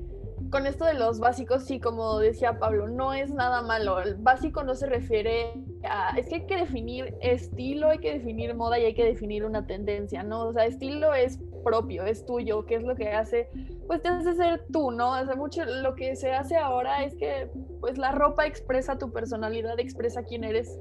con 0.50 0.66
esto 0.66 0.84
de 0.84 0.92
los 0.92 1.18
básicos, 1.18 1.64
sí, 1.64 1.80
como 1.80 2.18
decía 2.18 2.58
Pablo, 2.58 2.88
no 2.88 3.14
es 3.14 3.32
nada 3.32 3.62
malo. 3.62 4.00
El 4.00 4.16
básico 4.16 4.64
no 4.64 4.74
se 4.74 4.84
refiere 4.84 5.54
a. 5.82 6.14
Es 6.18 6.28
que 6.28 6.34
hay 6.34 6.46
que 6.46 6.56
definir 6.58 7.14
estilo, 7.22 7.88
hay 7.88 8.00
que 8.00 8.12
definir 8.12 8.54
moda 8.54 8.78
y 8.78 8.84
hay 8.84 8.92
que 8.92 9.06
definir 9.06 9.46
una 9.46 9.66
tendencia, 9.66 10.22
¿no? 10.24 10.48
O 10.48 10.52
sea, 10.52 10.66
estilo 10.66 11.14
es 11.14 11.38
propio, 11.64 12.04
es 12.04 12.26
tuyo, 12.26 12.66
¿qué 12.66 12.74
es 12.74 12.82
lo 12.82 12.94
que 12.94 13.08
hace? 13.08 13.48
Pues 13.86 14.02
te 14.02 14.08
hace 14.08 14.34
ser 14.34 14.66
tú, 14.70 14.90
¿no? 14.90 15.18
O 15.18 15.24
sea, 15.24 15.36
mucho 15.36 15.64
lo 15.64 15.94
que 15.94 16.16
se 16.16 16.32
hace 16.32 16.58
ahora 16.58 17.02
es 17.02 17.14
que, 17.14 17.50
pues 17.80 17.96
la 17.96 18.12
ropa 18.12 18.44
expresa 18.44 18.98
tu 18.98 19.10
personalidad, 19.10 19.80
expresa 19.80 20.22
quién 20.22 20.44
eres 20.44 20.78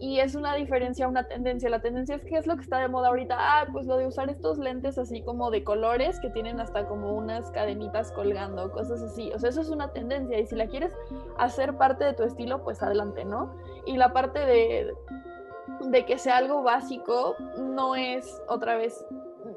y 0.00 0.18
es 0.18 0.34
una 0.34 0.54
diferencia, 0.54 1.06
una 1.06 1.28
tendencia. 1.28 1.68
La 1.68 1.82
tendencia 1.82 2.14
es 2.14 2.24
que 2.24 2.38
es 2.38 2.46
lo 2.46 2.56
que 2.56 2.62
está 2.62 2.78
de 2.78 2.88
moda 2.88 3.08
ahorita. 3.08 3.36
Ah, 3.38 3.66
pues 3.70 3.84
lo 3.84 3.98
de 3.98 4.06
usar 4.06 4.30
estos 4.30 4.58
lentes 4.58 4.96
así 4.96 5.22
como 5.22 5.50
de 5.50 5.62
colores 5.62 6.18
que 6.20 6.30
tienen 6.30 6.58
hasta 6.58 6.86
como 6.86 7.12
unas 7.12 7.50
cadenitas 7.50 8.10
colgando, 8.12 8.72
cosas 8.72 9.02
así. 9.02 9.30
O 9.34 9.38
sea, 9.38 9.50
eso 9.50 9.60
es 9.60 9.68
una 9.68 9.92
tendencia 9.92 10.38
y 10.38 10.46
si 10.46 10.56
la 10.56 10.68
quieres 10.68 10.96
hacer 11.36 11.76
parte 11.76 12.04
de 12.04 12.14
tu 12.14 12.22
estilo, 12.22 12.64
pues 12.64 12.82
adelante, 12.82 13.26
¿no? 13.26 13.54
Y 13.84 13.98
la 13.98 14.14
parte 14.14 14.38
de, 14.40 14.94
de 15.90 16.06
que 16.06 16.16
sea 16.16 16.38
algo 16.38 16.62
básico 16.62 17.36
no 17.58 17.94
es 17.94 18.40
otra 18.48 18.76
vez 18.76 19.04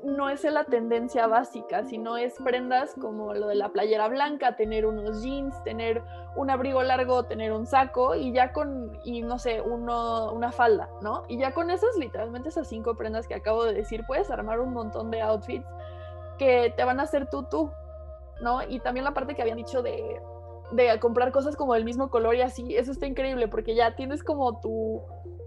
no 0.03 0.29
es 0.29 0.43
la 0.43 0.65
tendencia 0.65 1.27
básica, 1.27 1.83
sino 1.85 2.17
es 2.17 2.33
prendas 2.43 2.93
como 2.99 3.33
lo 3.33 3.47
de 3.47 3.55
la 3.55 3.69
playera 3.69 4.07
blanca, 4.09 4.55
tener 4.55 4.85
unos 4.85 5.23
jeans, 5.23 5.63
tener 5.63 6.03
un 6.35 6.49
abrigo 6.49 6.83
largo, 6.83 7.23
tener 7.23 7.53
un 7.53 7.65
saco 7.65 8.15
y 8.15 8.33
ya 8.33 8.51
con, 8.51 8.99
y 9.03 9.21
no 9.21 9.39
sé, 9.39 9.61
uno, 9.61 10.31
una 10.33 10.51
falda, 10.51 10.89
¿no? 11.01 11.23
Y 11.29 11.37
ya 11.37 11.53
con 11.53 11.71
esas, 11.71 11.95
literalmente 11.97 12.49
esas 12.49 12.67
cinco 12.67 12.95
prendas 12.95 13.27
que 13.27 13.35
acabo 13.35 13.63
de 13.63 13.73
decir, 13.73 14.03
puedes 14.05 14.29
armar 14.29 14.59
un 14.59 14.73
montón 14.73 15.09
de 15.09 15.21
outfits 15.21 15.67
que 16.37 16.73
te 16.75 16.83
van 16.83 16.99
a 16.99 17.03
hacer 17.03 17.29
tú, 17.29 17.43
tú, 17.43 17.71
¿no? 18.41 18.61
Y 18.67 18.79
también 18.79 19.05
la 19.05 19.13
parte 19.13 19.35
que 19.35 19.41
habían 19.41 19.57
dicho 19.57 19.81
de, 19.81 20.21
de 20.71 20.99
comprar 20.99 21.31
cosas 21.31 21.55
como 21.55 21.75
del 21.75 21.85
mismo 21.85 22.09
color 22.09 22.35
y 22.35 22.41
así, 22.41 22.75
eso 22.75 22.91
está 22.91 23.05
increíble 23.05 23.47
porque 23.47 23.75
ya 23.75 23.95
tienes 23.95 24.23
como 24.23 24.59
tu 24.59 25.01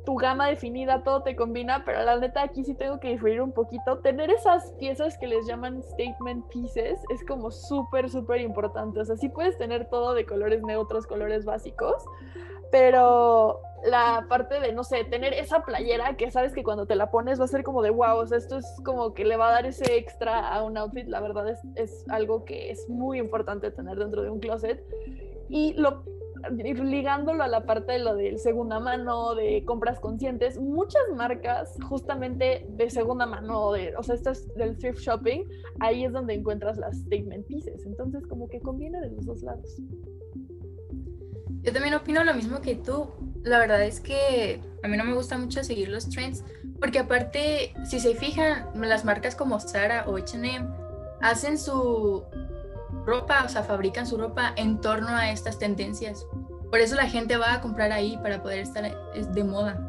tu 0.07 0.15
gama 0.15 0.47
definida, 0.47 1.03
todo 1.03 1.23
te 1.23 1.35
combina, 1.35 1.85
pero 1.85 2.03
la 2.03 2.17
neta 2.17 2.43
aquí 2.43 2.65
sí 2.65 2.75
tengo 2.75 3.01
que 3.01 3.09
diferir 3.09 3.43
un 3.43 3.53
poquito. 3.53 3.99
Tener 3.99 4.31
esas 4.31 4.73
piezas 4.79 5.19
que 5.19 5.27
les 5.27 5.47
llaman 5.47 5.83
statement 5.83 6.47
pieces 6.47 7.01
es 7.11 7.27
como 7.27 7.51
súper, 7.51 8.09
súper 8.09 8.41
importante. 8.41 9.01
O 9.01 9.05
sea, 9.05 9.17
sí 9.17 9.29
puedes 9.29 9.59
tener 9.59 9.91
todo 9.91 10.15
de 10.15 10.25
colores 10.25 10.63
neutros, 10.63 11.09
colores 11.09 11.45
básicos, 11.45 12.05
pero 12.71 13.61
la 13.85 14.27
parte 14.29 14.61
de, 14.61 14.73
no 14.73 14.85
sé, 14.85 15.03
tener 15.05 15.33
esa 15.35 15.65
playera 15.65 16.17
que 16.17 16.31
sabes 16.31 16.55
que 16.55 16.63
cuando 16.63 16.87
te 16.87 16.95
la 16.95 17.11
pones 17.11 17.41
va 17.41 17.45
a 17.45 17.49
ser 17.49 17.65
como 17.65 17.83
de 17.83 17.91
wow, 17.91 18.19
o 18.19 18.27
sea, 18.29 18.39
esto 18.39 18.59
es 18.59 18.81
como 18.85 19.13
que 19.13 19.25
le 19.25 19.37
va 19.37 19.49
a 19.49 19.53
dar 19.53 19.67
ese 19.67 19.97
extra 19.97 20.55
a 20.55 20.63
un 20.63 20.79
outfit, 20.79 21.09
la 21.09 21.21
verdad 21.21 21.49
es, 21.49 21.59
es 21.75 22.05
algo 22.09 22.45
que 22.45 22.71
es 22.71 22.89
muy 22.89 23.19
importante 23.19 23.73
tener 23.73 23.99
dentro 23.99 24.23
de 24.23 24.31
un 24.31 24.39
closet. 24.39 24.81
Y 25.49 25.75
lo 25.75 26.05
ligándolo 26.51 27.43
a 27.43 27.49
la 27.49 27.65
parte 27.65 27.93
de 27.93 27.99
lo 27.99 28.15
del 28.15 28.39
segunda 28.39 28.81
mano, 28.81 29.35
de 29.35 29.65
compras 29.65 30.01
conscientes, 30.01 30.59
muchas 30.59 31.03
marcas 31.15 31.77
justamente 31.89 32.67
de 32.71 32.91
segunda 32.91 33.27
mano, 33.27 33.73
de, 33.73 33.95
o 33.97 34.03
sea, 34.03 34.15
esto 34.15 34.31
es 34.31 34.53
del 34.55 34.77
thrift 34.79 35.01
shopping, 35.01 35.45
ahí 35.81 36.05
es 36.05 36.13
donde 36.13 36.35
encuentras 36.35 36.77
las 36.79 36.99
statement 36.99 37.47
pieces. 37.47 37.85
Entonces, 37.87 38.27
como 38.27 38.49
que 38.49 38.61
conviene 38.61 39.01
de 39.01 39.11
los 39.11 39.27
dos 39.27 39.43
lados. 39.43 39.81
Yo 41.63 41.73
también 41.73 41.95
opino 41.95 42.23
lo 42.23 42.33
mismo 42.33 42.61
que 42.61 42.77
tú. 42.77 43.09
La 43.43 43.59
verdad 43.59 43.83
es 43.83 44.01
que 44.01 44.61
a 44.83 44.89
mí 44.89 44.97
no 44.97 45.05
me 45.05 45.15
gusta 45.15 45.37
mucho 45.37 45.65
seguir 45.65 45.89
los 45.89 46.09
trends, 46.09 46.45
porque 46.81 47.01
aparte, 47.01 47.75
si 47.85 47.99
se 47.99 48.15
fijan, 48.15 48.67
las 48.81 49.05
marcas 49.05 49.35
como 49.35 49.59
Zara 49.59 50.05
o 50.09 50.17
H&M 50.17 50.67
hacen 51.21 51.59
su 51.59 52.23
ropa, 53.07 53.45
o 53.45 53.49
sea, 53.49 53.63
fabrican 53.63 54.07
su 54.07 54.19
ropa 54.19 54.53
en 54.57 54.81
torno 54.81 55.09
a 55.09 55.31
estas 55.31 55.59
tendencias. 55.59 56.27
Por 56.71 56.81
eso 56.81 56.97
la 56.97 57.09
gente 57.09 57.37
va 57.37 57.55
a 57.55 57.61
comprar 57.61 57.93
ahí 57.93 58.19
para 58.23 58.43
poder 58.43 58.59
estar 58.59 58.85
de 59.15 59.45
moda. 59.45 59.81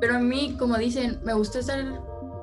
Pero 0.00 0.16
a 0.16 0.18
mí, 0.18 0.56
como 0.58 0.76
dicen, 0.76 1.20
me 1.24 1.34
gusta 1.34 1.58
estar 1.60 1.84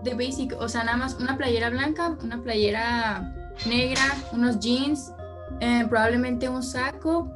de 0.03 0.13
basic, 0.13 0.55
o 0.59 0.69
sea, 0.69 0.83
nada 0.83 0.97
más 0.97 1.15
una 1.19 1.37
playera 1.37 1.69
blanca, 1.69 2.17
una 2.23 2.41
playera 2.41 3.33
negra, 3.67 4.01
unos 4.31 4.59
jeans, 4.59 5.11
eh, 5.59 5.85
probablemente 5.89 6.49
un 6.49 6.63
saco 6.63 7.29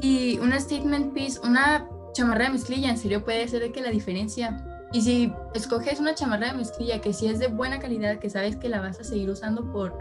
y 0.00 0.38
una 0.38 0.60
statement 0.60 1.12
piece, 1.12 1.40
una 1.40 1.88
chamarra 2.12 2.44
de 2.44 2.50
mezclilla, 2.50 2.90
en 2.90 2.98
serio 2.98 3.24
puede 3.24 3.46
ser 3.48 3.60
de 3.60 3.72
que 3.72 3.80
la 3.80 3.90
diferencia. 3.90 4.64
Y 4.92 5.02
si 5.02 5.32
escoges 5.54 6.00
una 6.00 6.14
chamarra 6.14 6.52
de 6.52 6.58
mezclilla 6.58 7.00
que 7.00 7.12
si 7.12 7.26
es 7.26 7.38
de 7.38 7.48
buena 7.48 7.78
calidad, 7.78 8.18
que 8.18 8.30
sabes 8.30 8.56
que 8.56 8.68
la 8.68 8.80
vas 8.80 9.00
a 9.00 9.04
seguir 9.04 9.28
usando 9.28 9.70
por 9.72 9.92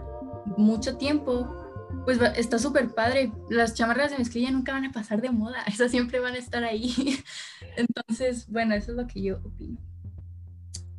mucho 0.57 0.95
tiempo, 0.97 1.64
pues 2.03 2.19
está 2.35 2.59
súper 2.59 2.93
padre. 2.93 3.31
Las 3.49 3.73
chamarras 3.73 4.11
de 4.11 4.17
mezclilla 4.17 4.51
nunca 4.51 4.73
van 4.73 4.85
a 4.85 4.91
pasar 4.91 5.21
de 5.21 5.29
moda, 5.29 5.63
esas 5.67 5.91
siempre 5.91 6.19
van 6.19 6.35
a 6.35 6.39
estar 6.39 6.63
ahí. 6.63 6.93
Entonces, 7.77 8.49
bueno, 8.49 8.75
eso 8.75 8.91
es 8.91 8.97
lo 8.97 9.07
que 9.07 9.21
yo 9.21 9.37
opino. 9.37 9.79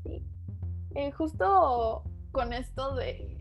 Sí. 0.03 0.23
Eh, 0.95 1.13
justo 1.13 2.05
con 2.33 2.53
esto 2.53 2.95
de 2.95 3.37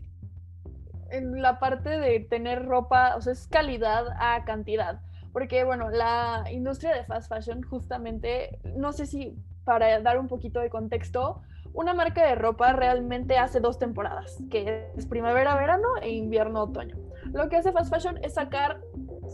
en 1.10 1.40
la 1.40 1.58
parte 1.58 1.88
de 1.88 2.20
tener 2.20 2.66
ropa, 2.66 3.14
o 3.16 3.20
sea, 3.20 3.32
es 3.32 3.46
calidad 3.46 4.06
a 4.18 4.44
cantidad. 4.44 5.00
Porque, 5.32 5.64
bueno, 5.64 5.90
la 5.90 6.44
industria 6.50 6.94
de 6.94 7.04
fast 7.04 7.28
fashion, 7.28 7.62
justamente, 7.62 8.58
no 8.74 8.92
sé 8.92 9.06
si 9.06 9.36
para 9.64 10.00
dar 10.00 10.18
un 10.18 10.28
poquito 10.28 10.60
de 10.60 10.70
contexto, 10.70 11.42
una 11.74 11.92
marca 11.92 12.26
de 12.26 12.36
ropa 12.36 12.72
realmente 12.72 13.36
hace 13.36 13.60
dos 13.60 13.78
temporadas, 13.78 14.38
que 14.50 14.90
es 14.96 15.06
primavera-verano 15.06 15.88
e 16.00 16.10
invierno-otoño. 16.10 16.96
Lo 17.32 17.48
que 17.48 17.56
hace 17.56 17.72
fast 17.72 17.92
fashion 17.92 18.18
es 18.22 18.34
sacar 18.34 18.80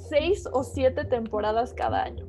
seis 0.08 0.48
o 0.52 0.64
siete 0.64 1.04
temporadas 1.04 1.74
cada 1.74 2.02
año. 2.02 2.26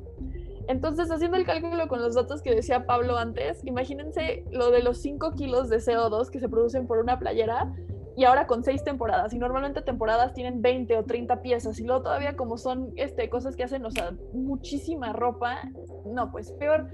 Entonces, 0.66 1.10
haciendo 1.10 1.36
el 1.36 1.44
cálculo 1.44 1.88
con 1.88 2.00
los 2.00 2.14
datos 2.14 2.40
que 2.40 2.54
decía 2.54 2.86
Pablo 2.86 3.18
antes, 3.18 3.64
imagínense 3.64 4.44
lo 4.50 4.70
de 4.70 4.82
los 4.82 4.98
5 4.98 5.32
kilos 5.32 5.68
de 5.68 5.76
CO2 5.76 6.30
que 6.30 6.40
se 6.40 6.48
producen 6.48 6.86
por 6.86 6.98
una 6.98 7.18
playera 7.18 7.74
y 8.16 8.24
ahora 8.24 8.46
con 8.46 8.62
seis 8.62 8.82
temporadas. 8.82 9.34
Y 9.34 9.38
normalmente 9.38 9.82
temporadas 9.82 10.32
tienen 10.32 10.62
20 10.62 10.96
o 10.98 11.04
30 11.04 11.42
piezas. 11.42 11.78
Y 11.80 11.84
luego 11.84 12.02
todavía 12.02 12.36
como 12.36 12.56
son 12.56 12.92
este, 12.96 13.28
cosas 13.28 13.56
que 13.56 13.64
hacen, 13.64 13.84
o 13.84 13.90
sea, 13.90 14.12
muchísima 14.32 15.12
ropa, 15.12 15.70
no, 16.06 16.30
pues 16.30 16.52
peor. 16.52 16.88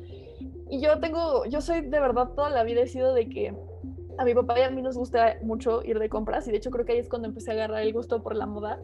Y 0.68 0.80
yo 0.80 0.98
tengo, 0.98 1.44
yo 1.46 1.60
soy 1.60 1.82
de 1.82 2.00
verdad 2.00 2.28
toda 2.34 2.50
la 2.50 2.64
vida 2.64 2.80
he 2.82 2.86
sido 2.86 3.12
de 3.14 3.28
que 3.28 3.54
a 4.18 4.24
mi 4.24 4.34
papá 4.34 4.58
y 4.58 4.62
a 4.62 4.70
mí 4.70 4.82
nos 4.82 4.96
gusta 4.96 5.36
mucho 5.42 5.82
ir 5.84 5.98
de 5.98 6.08
compras 6.08 6.46
y 6.46 6.50
de 6.50 6.58
hecho 6.58 6.70
creo 6.70 6.84
que 6.84 6.92
ahí 6.92 6.98
es 6.98 7.08
cuando 7.08 7.28
empecé 7.28 7.50
a 7.50 7.54
agarrar 7.54 7.82
el 7.82 7.92
gusto 7.92 8.22
por 8.22 8.36
la 8.36 8.46
moda 8.46 8.78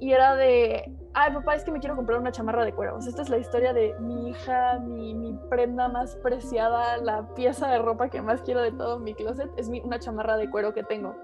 y 0.00 0.12
era 0.12 0.34
de, 0.36 0.90
ay 1.12 1.32
papá, 1.34 1.54
es 1.54 1.64
que 1.64 1.70
me 1.70 1.80
quiero 1.80 1.94
comprar 1.94 2.18
una 2.18 2.32
chamarra 2.32 2.64
de 2.64 2.72
cuero. 2.72 2.98
esta 2.98 3.20
es 3.22 3.28
la 3.28 3.38
historia 3.38 3.72
de 3.72 3.94
mi 4.00 4.30
hija, 4.30 4.78
mi, 4.78 5.14
mi, 5.14 5.38
prenda 5.50 5.88
más 5.88 6.16
preciada, 6.16 6.96
la 6.98 7.34
pieza 7.34 7.68
de 7.68 7.78
ropa 7.78 8.08
que 8.08 8.22
más 8.22 8.40
quiero 8.42 8.62
de 8.62 8.72
todo 8.72 8.98
mi 8.98 9.14
closet, 9.14 9.50
es 9.56 9.68
mi, 9.68 9.80
una 9.80 9.98
chamarra 9.98 10.36
de 10.36 10.48
cuero 10.48 10.72
que 10.72 10.82
tengo. 10.82 11.14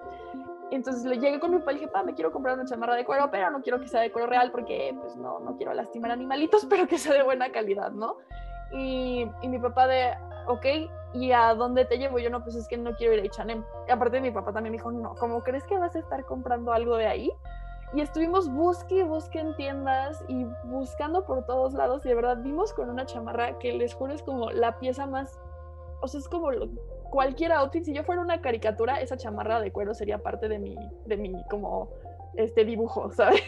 entonces 0.70 1.04
le 1.04 1.18
llegué 1.18 1.40
con 1.40 1.52
mi 1.52 1.58
papá 1.58 1.72
y 1.72 1.74
dije, 1.76 1.86
papá, 1.86 2.02
me 2.02 2.14
quiero 2.14 2.32
comprar 2.32 2.54
una 2.54 2.66
chamarra 2.66 2.94
de 2.96 3.06
cuero, 3.06 3.30
pero 3.30 3.50
no 3.50 3.62
quiero 3.62 3.80
que 3.80 3.88
sea 3.88 4.02
de 4.02 4.12
cuero 4.12 4.28
real 4.28 4.50
porque 4.50 4.94
pues 5.00 5.16
no, 5.16 5.40
no 5.40 5.56
quiero 5.56 5.72
lastimar 5.72 6.10
animalitos, 6.10 6.66
pero 6.70 6.86
que 6.86 6.98
sea 6.98 7.14
de 7.14 7.22
buena 7.22 7.50
calidad, 7.50 7.92
¿no? 7.92 8.16
Y, 8.72 9.26
y 9.40 9.48
mi 9.48 9.58
papá 9.58 9.86
de, 9.86 10.12
ok, 10.48 10.66
¿y 11.16 11.32
a 11.32 11.54
dónde 11.54 11.84
te 11.84 11.98
llevo? 11.98 12.18
Yo 12.18 12.30
no, 12.30 12.42
pues 12.42 12.56
es 12.56 12.68
que 12.68 12.76
no 12.76 12.94
quiero 12.94 13.14
ir 13.14 13.20
a 13.20 13.26
H&M. 13.26 13.62
Aparte 13.90 14.20
mi 14.20 14.30
papá 14.30 14.52
también 14.52 14.72
me 14.72 14.78
dijo, 14.78 14.90
no, 14.90 15.14
¿cómo 15.14 15.42
crees 15.42 15.64
que 15.64 15.78
vas 15.78 15.94
a 15.96 15.98
estar 15.98 16.24
comprando 16.24 16.72
algo 16.72 16.96
de 16.96 17.06
ahí? 17.06 17.32
Y 17.94 18.00
estuvimos 18.00 18.50
busque 18.50 18.96
y 18.96 19.02
busque 19.02 19.38
en 19.38 19.54
tiendas 19.56 20.22
y 20.28 20.44
buscando 20.64 21.24
por 21.24 21.46
todos 21.46 21.72
lados 21.72 22.04
y 22.04 22.08
de 22.08 22.14
verdad 22.14 22.38
vimos 22.42 22.72
con 22.72 22.90
una 22.90 23.06
chamarra 23.06 23.58
que 23.58 23.72
les 23.72 23.94
juro 23.94 24.12
es 24.12 24.22
como 24.22 24.50
la 24.50 24.78
pieza 24.78 25.06
más, 25.06 25.38
o 26.00 26.08
sea, 26.08 26.18
es 26.18 26.28
como 26.28 26.50
cualquier 27.10 27.52
outfit, 27.52 27.84
si 27.84 27.94
yo 27.94 28.02
fuera 28.02 28.20
una 28.20 28.40
caricatura, 28.40 29.00
esa 29.00 29.16
chamarra 29.16 29.60
de 29.60 29.70
cuero 29.70 29.94
sería 29.94 30.18
parte 30.18 30.48
de 30.48 30.58
mi, 30.58 30.76
de 31.06 31.16
mi 31.16 31.44
como, 31.48 31.88
este 32.34 32.64
dibujo, 32.64 33.10
¿sabes? 33.12 33.42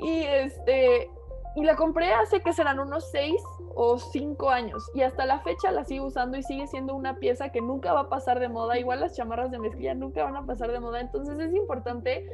y 0.00 0.22
este, 0.22 1.10
y 1.56 1.64
la 1.64 1.76
compré 1.76 2.12
hace 2.12 2.40
que 2.42 2.52
serán 2.52 2.78
unos 2.78 3.10
seis 3.10 3.42
o 3.74 3.98
cinco 3.98 4.50
años 4.50 4.88
y 4.94 5.02
hasta 5.02 5.26
la 5.26 5.40
fecha 5.40 5.72
la 5.72 5.84
sigo 5.84 6.06
usando 6.06 6.36
y 6.36 6.42
sigue 6.42 6.66
siendo 6.66 6.94
una 6.94 7.16
pieza 7.16 7.50
que 7.50 7.60
nunca 7.60 7.92
va 7.92 8.00
a 8.00 8.08
pasar 8.08 8.38
de 8.38 8.48
moda. 8.48 8.78
Igual 8.78 9.00
las 9.00 9.16
chamarras 9.16 9.50
de 9.50 9.58
mezclilla 9.58 9.94
nunca 9.94 10.24
van 10.24 10.36
a 10.36 10.46
pasar 10.46 10.70
de 10.70 10.80
moda. 10.80 11.00
Entonces 11.00 11.38
es 11.38 11.54
importante 11.54 12.26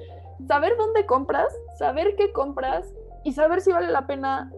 saber 0.46 0.76
dónde 0.76 1.06
compras, 1.06 1.46
saber 1.78 2.14
qué 2.16 2.32
compras 2.32 2.92
y 3.24 3.32
saber 3.32 3.60
si 3.60 3.72
vale 3.72 3.90
la 3.90 4.06
pena 4.06 4.52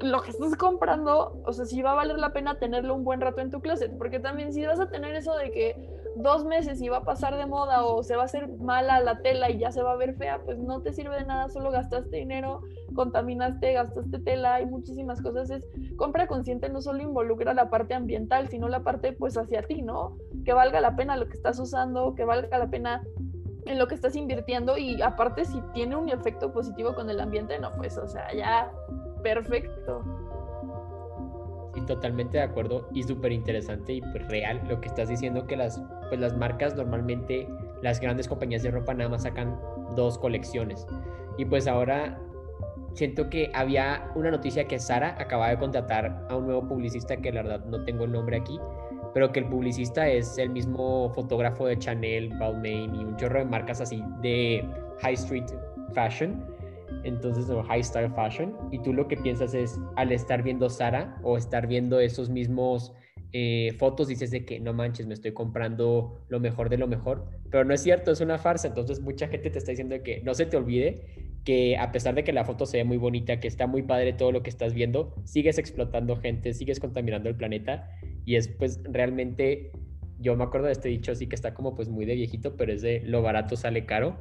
lo 0.00 0.20
que 0.22 0.30
estás 0.30 0.54
comprando, 0.56 1.40
o 1.44 1.52
sea, 1.52 1.64
si 1.64 1.80
va 1.80 1.92
a 1.92 1.94
valer 1.94 2.18
la 2.18 2.32
pena 2.32 2.58
tenerlo 2.58 2.94
un 2.94 3.04
buen 3.04 3.20
rato 3.20 3.40
en 3.40 3.50
tu 3.50 3.60
closet, 3.60 3.96
porque 3.96 4.20
también 4.20 4.52
si 4.52 4.64
vas 4.64 4.78
a 4.78 4.90
tener 4.90 5.14
eso 5.16 5.34
de 5.36 5.50
que 5.50 5.95
dos 6.16 6.44
meses 6.44 6.80
y 6.80 6.88
va 6.88 6.98
a 6.98 7.04
pasar 7.04 7.36
de 7.36 7.46
moda 7.46 7.84
o 7.84 8.02
se 8.02 8.16
va 8.16 8.22
a 8.22 8.24
hacer 8.24 8.48
mala 8.48 9.00
la 9.00 9.20
tela 9.20 9.50
y 9.50 9.58
ya 9.58 9.70
se 9.70 9.82
va 9.82 9.92
a 9.92 9.96
ver 9.96 10.14
fea, 10.16 10.40
pues 10.44 10.58
no 10.58 10.80
te 10.80 10.92
sirve 10.92 11.16
de 11.16 11.24
nada, 11.24 11.48
solo 11.48 11.70
gastaste 11.70 12.16
dinero, 12.16 12.62
contaminaste, 12.94 13.74
gastaste 13.74 14.18
tela 14.20 14.60
y 14.60 14.66
muchísimas 14.66 15.20
cosas. 15.20 15.50
Es 15.50 15.66
compra 15.96 16.26
consciente 16.26 16.68
no 16.68 16.80
solo 16.80 17.02
involucra 17.02 17.52
la 17.54 17.68
parte 17.68 17.94
ambiental, 17.94 18.48
sino 18.48 18.68
la 18.68 18.80
parte 18.80 19.12
pues 19.12 19.36
hacia 19.36 19.62
ti, 19.62 19.82
¿no? 19.82 20.16
Que 20.44 20.52
valga 20.52 20.80
la 20.80 20.96
pena 20.96 21.16
lo 21.16 21.28
que 21.28 21.34
estás 21.34 21.58
usando, 21.58 22.14
que 22.14 22.24
valga 22.24 22.58
la 22.58 22.70
pena 22.70 23.02
en 23.66 23.78
lo 23.78 23.86
que 23.86 23.94
estás 23.94 24.16
invirtiendo 24.16 24.78
y 24.78 25.02
aparte 25.02 25.44
si 25.44 25.60
tiene 25.74 25.96
un 25.96 26.08
efecto 26.08 26.52
positivo 26.52 26.94
con 26.94 27.10
el 27.10 27.20
ambiente, 27.20 27.58
no, 27.58 27.72
pues 27.72 27.98
o 27.98 28.06
sea, 28.06 28.32
ya 28.32 28.70
perfecto. 29.22 30.02
Sí, 31.76 31.82
totalmente 31.82 32.38
de 32.38 32.42
acuerdo 32.44 32.88
y 32.94 33.02
súper 33.02 33.32
interesante 33.32 33.92
y 33.92 34.00
pues 34.00 34.26
real 34.28 34.62
lo 34.66 34.80
que 34.80 34.88
estás 34.88 35.10
diciendo 35.10 35.46
que 35.46 35.58
las, 35.58 35.78
pues 36.08 36.18
las 36.18 36.34
marcas 36.34 36.74
normalmente, 36.74 37.46
las 37.82 38.00
grandes 38.00 38.28
compañías 38.28 38.62
de 38.62 38.70
ropa 38.70 38.94
nada 38.94 39.10
más 39.10 39.24
sacan 39.24 39.60
dos 39.94 40.16
colecciones. 40.16 40.86
Y 41.36 41.44
pues 41.44 41.66
ahora 41.66 42.18
siento 42.94 43.28
que 43.28 43.50
había 43.52 44.10
una 44.14 44.30
noticia 44.30 44.66
que 44.66 44.78
Sara 44.78 45.16
acaba 45.18 45.50
de 45.50 45.58
contratar 45.58 46.26
a 46.30 46.36
un 46.36 46.46
nuevo 46.46 46.66
publicista 46.66 47.18
que 47.18 47.30
la 47.30 47.42
verdad 47.42 47.66
no 47.66 47.84
tengo 47.84 48.04
el 48.04 48.12
nombre 48.12 48.38
aquí, 48.38 48.58
pero 49.12 49.30
que 49.30 49.40
el 49.40 49.46
publicista 49.46 50.08
es 50.08 50.38
el 50.38 50.48
mismo 50.48 51.10
fotógrafo 51.10 51.66
de 51.66 51.78
Chanel, 51.78 52.30
Balmain 52.38 52.94
y 52.94 53.04
un 53.04 53.16
chorro 53.16 53.40
de 53.40 53.44
marcas 53.44 53.82
así 53.82 54.02
de 54.22 54.66
high 55.02 55.12
street 55.12 55.44
fashion, 55.92 56.42
entonces 57.04 57.48
o 57.50 57.62
high 57.62 57.82
style 57.82 58.10
fashion, 58.10 58.54
y 58.70 58.78
tú 58.80 58.92
lo 58.92 59.08
que 59.08 59.16
piensas 59.16 59.54
es 59.54 59.78
al 59.96 60.12
estar 60.12 60.42
viendo 60.42 60.68
Sara 60.68 61.18
o 61.22 61.36
estar 61.36 61.66
viendo 61.66 62.00
esos 62.00 62.30
mismos 62.30 62.92
eh, 63.32 63.74
fotos 63.78 64.08
dices 64.08 64.30
de 64.30 64.44
que 64.44 64.60
no 64.60 64.72
manches, 64.72 65.06
me 65.06 65.14
estoy 65.14 65.32
comprando 65.32 66.24
lo 66.28 66.40
mejor 66.40 66.68
de 66.68 66.78
lo 66.78 66.86
mejor, 66.86 67.28
pero 67.50 67.64
no 67.64 67.74
es 67.74 67.82
cierto, 67.82 68.10
es 68.10 68.20
una 68.20 68.38
farsa, 68.38 68.68
entonces 68.68 69.00
mucha 69.00 69.28
gente 69.28 69.50
te 69.50 69.58
está 69.58 69.72
diciendo 69.72 69.96
que 70.02 70.22
no 70.22 70.32
se 70.34 70.46
te 70.46 70.56
olvide 70.56 71.26
que 71.44 71.76
a 71.76 71.92
pesar 71.92 72.14
de 72.14 72.24
que 72.24 72.32
la 72.32 72.44
foto 72.44 72.66
se 72.66 72.78
ve 72.78 72.84
muy 72.84 72.96
bonita, 72.96 73.38
que 73.38 73.46
está 73.46 73.66
muy 73.66 73.82
padre 73.82 74.12
todo 74.12 74.32
lo 74.32 74.42
que 74.42 74.50
estás 74.50 74.74
viendo, 74.74 75.14
sigues 75.24 75.58
explotando 75.58 76.16
gente, 76.16 76.54
sigues 76.54 76.80
contaminando 76.80 77.28
el 77.28 77.36
planeta 77.36 77.88
y 78.24 78.36
es 78.36 78.48
pues 78.48 78.80
realmente, 78.84 79.70
yo 80.18 80.34
me 80.36 80.44
acuerdo 80.44 80.66
de 80.66 80.72
este 80.72 80.88
dicho 80.88 81.12
así 81.12 81.26
que 81.28 81.36
está 81.36 81.54
como 81.54 81.74
pues 81.74 81.88
muy 81.88 82.04
de 82.04 82.14
viejito, 82.14 82.56
pero 82.56 82.72
es 82.72 82.82
de 82.82 83.00
lo 83.04 83.22
barato 83.22 83.54
sale 83.56 83.86
caro. 83.86 84.16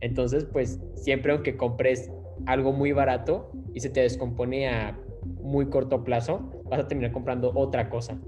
Entonces 0.00 0.44
pues 0.44 0.80
siempre 0.94 1.32
aunque 1.32 1.56
compres 1.56 2.10
algo 2.46 2.72
muy 2.72 2.92
barato 2.92 3.50
y 3.72 3.80
se 3.80 3.90
te 3.90 4.00
descompone 4.00 4.68
a 4.68 5.00
muy 5.40 5.66
corto 5.66 6.04
plazo, 6.04 6.50
vas 6.64 6.80
a 6.80 6.88
terminar 6.88 7.12
comprando 7.12 7.52
otra 7.54 7.88
cosa. 7.88 8.20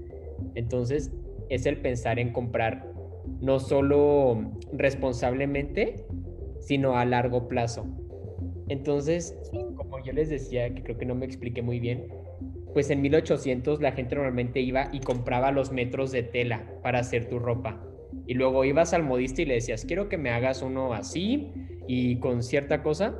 Entonces 0.55 1.11
es 1.49 1.65
el 1.65 1.81
pensar 1.81 2.19
en 2.19 2.31
comprar 2.31 2.91
no 3.41 3.59
solo 3.59 4.51
responsablemente, 4.71 6.05
sino 6.59 6.97
a 6.97 7.05
largo 7.05 7.47
plazo. 7.47 7.85
Entonces, 8.67 9.35
como 9.75 10.03
yo 10.03 10.13
les 10.13 10.29
decía, 10.29 10.73
que 10.73 10.83
creo 10.83 10.97
que 10.97 11.05
no 11.05 11.15
me 11.15 11.25
expliqué 11.25 11.61
muy 11.61 11.79
bien, 11.79 12.07
pues 12.73 12.89
en 12.91 13.01
1800 13.01 13.81
la 13.81 13.91
gente 13.91 14.15
normalmente 14.15 14.61
iba 14.61 14.89
y 14.91 14.99
compraba 14.99 15.51
los 15.51 15.71
metros 15.71 16.11
de 16.11 16.23
tela 16.23 16.71
para 16.83 16.99
hacer 16.99 17.27
tu 17.27 17.39
ropa. 17.39 17.88
Y 18.25 18.33
luego 18.33 18.65
ibas 18.65 18.93
al 18.93 19.03
modista 19.03 19.41
y 19.41 19.45
le 19.45 19.55
decías, 19.55 19.85
quiero 19.85 20.09
que 20.09 20.17
me 20.17 20.31
hagas 20.31 20.61
uno 20.61 20.93
así 20.93 21.51
y 21.87 22.17
con 22.19 22.43
cierta 22.43 22.83
cosa. 22.83 23.15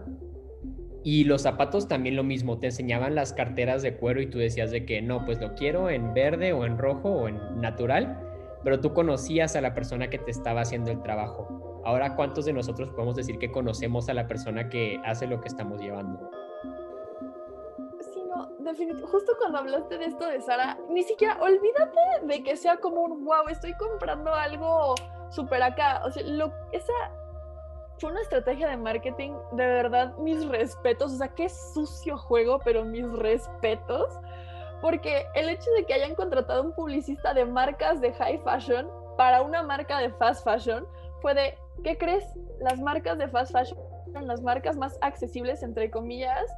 Y 1.04 1.24
los 1.24 1.44
zapatos 1.44 1.88
también 1.88 2.16
lo 2.16 2.24
mismo, 2.24 2.60
te 2.60 2.68
enseñaban 2.68 3.16
las 3.16 3.34
carteras 3.34 3.82
de 3.82 3.96
cuero 3.96 4.22
y 4.22 4.28
tú 4.28 4.38
decías 4.38 4.72
de 4.72 4.86
que 4.86 5.02
no, 5.02 5.26
pues 5.26 5.40
lo 5.40 5.56
quiero 5.56 5.90
en 5.90 6.14
verde 6.14 6.54
o 6.54 6.66
en 6.66 6.78
rojo 6.78 7.10
o 7.10 7.28
en 7.28 7.38
natural, 7.62 8.20
pero 8.64 8.82
tú 8.82 8.94
conocías 8.94 9.56
a 9.56 9.62
la 9.62 9.74
persona 9.74 10.10
que 10.10 10.18
te 10.18 10.32
estaba 10.32 10.62
haciendo 10.62 10.92
el 10.92 11.02
trabajo. 11.02 11.82
Ahora, 11.86 12.16
¿cuántos 12.16 12.46
de 12.46 12.54
nosotros 12.54 12.90
podemos 12.90 13.16
decir 13.16 13.40
que 13.40 13.50
conocemos 13.50 14.10
a 14.10 14.14
la 14.14 14.28
persona 14.28 14.70
que 14.70 15.00
hace 15.06 15.26
lo 15.26 15.40
que 15.40 15.48
estamos 15.48 15.82
llevando? 15.82 16.30
Definitivamente. 18.70 19.12
Justo 19.12 19.34
cuando 19.40 19.58
hablaste 19.58 19.98
de 19.98 20.06
esto 20.06 20.28
de 20.28 20.42
Sara, 20.42 20.78
ni 20.90 21.02
siquiera 21.02 21.38
olvídate 21.42 22.00
de 22.24 22.44
que 22.44 22.56
sea 22.56 22.78
como 22.78 23.02
un 23.02 23.26
wow, 23.26 23.48
estoy 23.50 23.74
comprando 23.74 24.32
algo 24.32 24.94
súper 25.32 25.64
acá. 25.64 26.04
O 26.06 26.12
sea, 26.12 26.22
lo, 26.24 26.54
esa 26.72 26.94
fue 27.98 28.12
una 28.12 28.22
estrategia 28.22 28.70
de 28.70 28.78
marketing, 28.78 29.32
de 29.54 29.66
verdad, 29.66 30.16
mis 30.18 30.48
respetos. 30.48 31.14
O 31.14 31.18
sea, 31.18 31.30
qué 31.30 31.50
sucio 31.50 32.18
juego, 32.18 32.60
pero 32.64 32.86
mis 32.86 33.12
respetos. 33.14 34.14
Porque 34.82 35.26
el 35.34 35.50
hecho 35.50 35.70
de 35.72 35.86
que 35.86 35.96
hayan 35.96 36.14
contratado 36.14 36.62
un 36.62 36.74
publicista 36.74 37.34
de 37.34 37.46
marcas 37.46 38.00
de 38.00 38.14
high 38.14 38.40
fashion 38.44 38.88
para 39.18 39.42
una 39.42 39.64
marca 39.64 40.00
de 40.00 40.12
fast 40.12 40.46
fashion 40.46 40.88
fue 41.22 41.34
de 41.34 41.58
¿qué 41.84 41.98
crees? 41.98 42.24
Las 42.62 42.80
marcas 42.80 43.18
de 43.18 43.28
fast 43.28 43.52
fashion, 43.52 43.80
las 44.22 44.42
marcas 44.42 44.78
más 44.78 44.98
accesibles, 45.02 45.64
entre 45.64 45.92
comillas, 45.92 46.50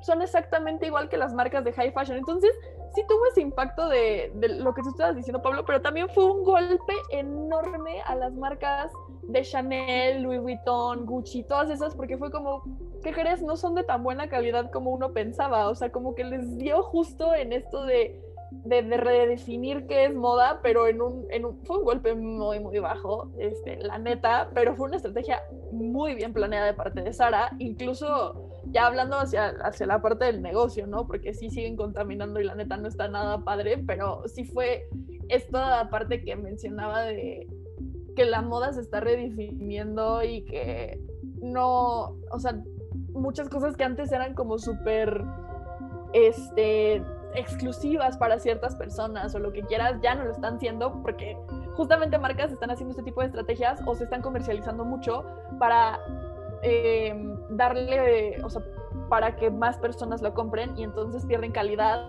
son 0.00 0.22
exactamente 0.22 0.86
igual 0.86 1.08
que 1.08 1.16
las 1.16 1.34
marcas 1.34 1.64
de 1.64 1.72
high 1.72 1.92
fashion. 1.92 2.18
Entonces, 2.18 2.50
sí 2.94 3.02
tuvo 3.08 3.26
ese 3.26 3.40
impacto 3.40 3.88
de, 3.88 4.32
lo 4.60 4.74
que 4.74 4.82
tú 4.82 4.90
estabas 4.90 5.16
diciendo, 5.16 5.42
Pablo, 5.42 5.64
pero 5.64 5.80
también 5.80 6.08
fue 6.08 6.24
un 6.24 6.42
golpe 6.44 6.94
enorme 7.10 8.00
a 8.02 8.14
las 8.14 8.32
marcas 8.34 8.92
de 9.22 9.42
Chanel, 9.42 10.22
Louis 10.22 10.40
Vuitton, 10.40 11.04
Gucci, 11.04 11.44
todas 11.44 11.70
esas, 11.70 11.94
porque 11.94 12.16
fue 12.16 12.30
como, 12.30 12.62
¿qué 13.02 13.12
crees? 13.12 13.42
No 13.42 13.56
son 13.56 13.74
de 13.74 13.84
tan 13.84 14.02
buena 14.02 14.28
calidad 14.28 14.70
como 14.70 14.90
uno 14.90 15.12
pensaba. 15.12 15.68
O 15.68 15.74
sea, 15.74 15.92
como 15.92 16.14
que 16.14 16.24
les 16.24 16.56
dio 16.56 16.82
justo 16.82 17.34
en 17.34 17.52
esto 17.52 17.84
de 17.84 18.27
de, 18.50 18.82
redefinir 18.82 19.86
qué 19.86 20.06
es 20.06 20.14
moda, 20.14 20.60
pero 20.62 20.86
en 20.86 21.02
un, 21.02 21.26
en 21.30 21.44
un, 21.44 21.64
fue 21.64 21.78
un 21.78 21.84
golpe 21.84 22.14
muy, 22.14 22.60
muy 22.60 22.78
bajo, 22.78 23.30
este, 23.38 23.76
la 23.78 23.98
neta, 23.98 24.50
pero 24.54 24.74
fue 24.74 24.86
una 24.86 24.96
estrategia 24.96 25.42
muy 25.72 26.14
bien 26.14 26.32
planeada 26.32 26.66
de 26.66 26.74
parte 26.74 27.02
de 27.02 27.12
Sara, 27.12 27.50
incluso 27.58 28.48
ya 28.66 28.86
hablando 28.86 29.16
hacia, 29.16 29.48
hacia 29.62 29.86
la 29.86 30.00
parte 30.00 30.26
del 30.26 30.42
negocio, 30.42 30.86
¿no? 30.86 31.06
Porque 31.06 31.34
sí 31.34 31.50
siguen 31.50 31.76
contaminando 31.76 32.40
y 32.40 32.44
la 32.44 32.54
neta 32.54 32.76
no 32.76 32.88
está 32.88 33.08
nada 33.08 33.44
padre, 33.44 33.82
pero 33.86 34.26
sí 34.28 34.44
fue 34.44 34.88
esta 35.28 35.88
parte 35.90 36.24
que 36.24 36.36
mencionaba 36.36 37.02
de 37.02 37.46
que 38.16 38.24
la 38.24 38.42
moda 38.42 38.72
se 38.72 38.80
está 38.80 39.00
redefiniendo 39.00 40.22
y 40.24 40.44
que 40.44 41.00
no, 41.40 42.16
o 42.30 42.38
sea, 42.38 42.60
muchas 43.12 43.48
cosas 43.48 43.76
que 43.76 43.84
antes 43.84 44.10
eran 44.12 44.34
como 44.34 44.58
súper, 44.58 45.22
este, 46.12 47.02
exclusivas 47.34 48.16
para 48.16 48.38
ciertas 48.38 48.74
personas 48.74 49.34
o 49.34 49.38
lo 49.38 49.52
que 49.52 49.62
quieras, 49.62 50.00
ya 50.02 50.14
no 50.14 50.24
lo 50.24 50.32
están 50.32 50.56
haciendo 50.56 51.02
porque 51.02 51.36
justamente 51.74 52.18
marcas 52.18 52.52
están 52.52 52.70
haciendo 52.70 52.92
este 52.92 53.02
tipo 53.02 53.20
de 53.20 53.26
estrategias 53.26 53.80
o 53.86 53.94
se 53.94 54.04
están 54.04 54.22
comercializando 54.22 54.84
mucho 54.84 55.24
para 55.58 56.00
eh, 56.62 57.14
darle, 57.50 58.42
o 58.42 58.50
sea, 58.50 58.62
para 59.08 59.36
que 59.36 59.50
más 59.50 59.78
personas 59.78 60.22
lo 60.22 60.34
compren 60.34 60.76
y 60.76 60.84
entonces 60.84 61.24
pierden 61.24 61.52
calidad 61.52 62.08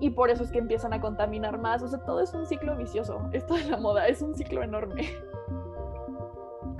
y 0.00 0.10
por 0.10 0.30
eso 0.30 0.42
es 0.42 0.50
que 0.50 0.58
empiezan 0.58 0.92
a 0.92 1.00
contaminar 1.00 1.58
más. 1.58 1.82
O 1.82 1.88
sea, 1.88 1.98
todo 2.00 2.20
es 2.20 2.32
un 2.34 2.46
ciclo 2.46 2.76
vicioso. 2.76 3.20
Esto 3.32 3.54
de 3.54 3.64
la 3.64 3.76
moda 3.76 4.08
es 4.08 4.22
un 4.22 4.34
ciclo 4.34 4.62
enorme. 4.62 5.14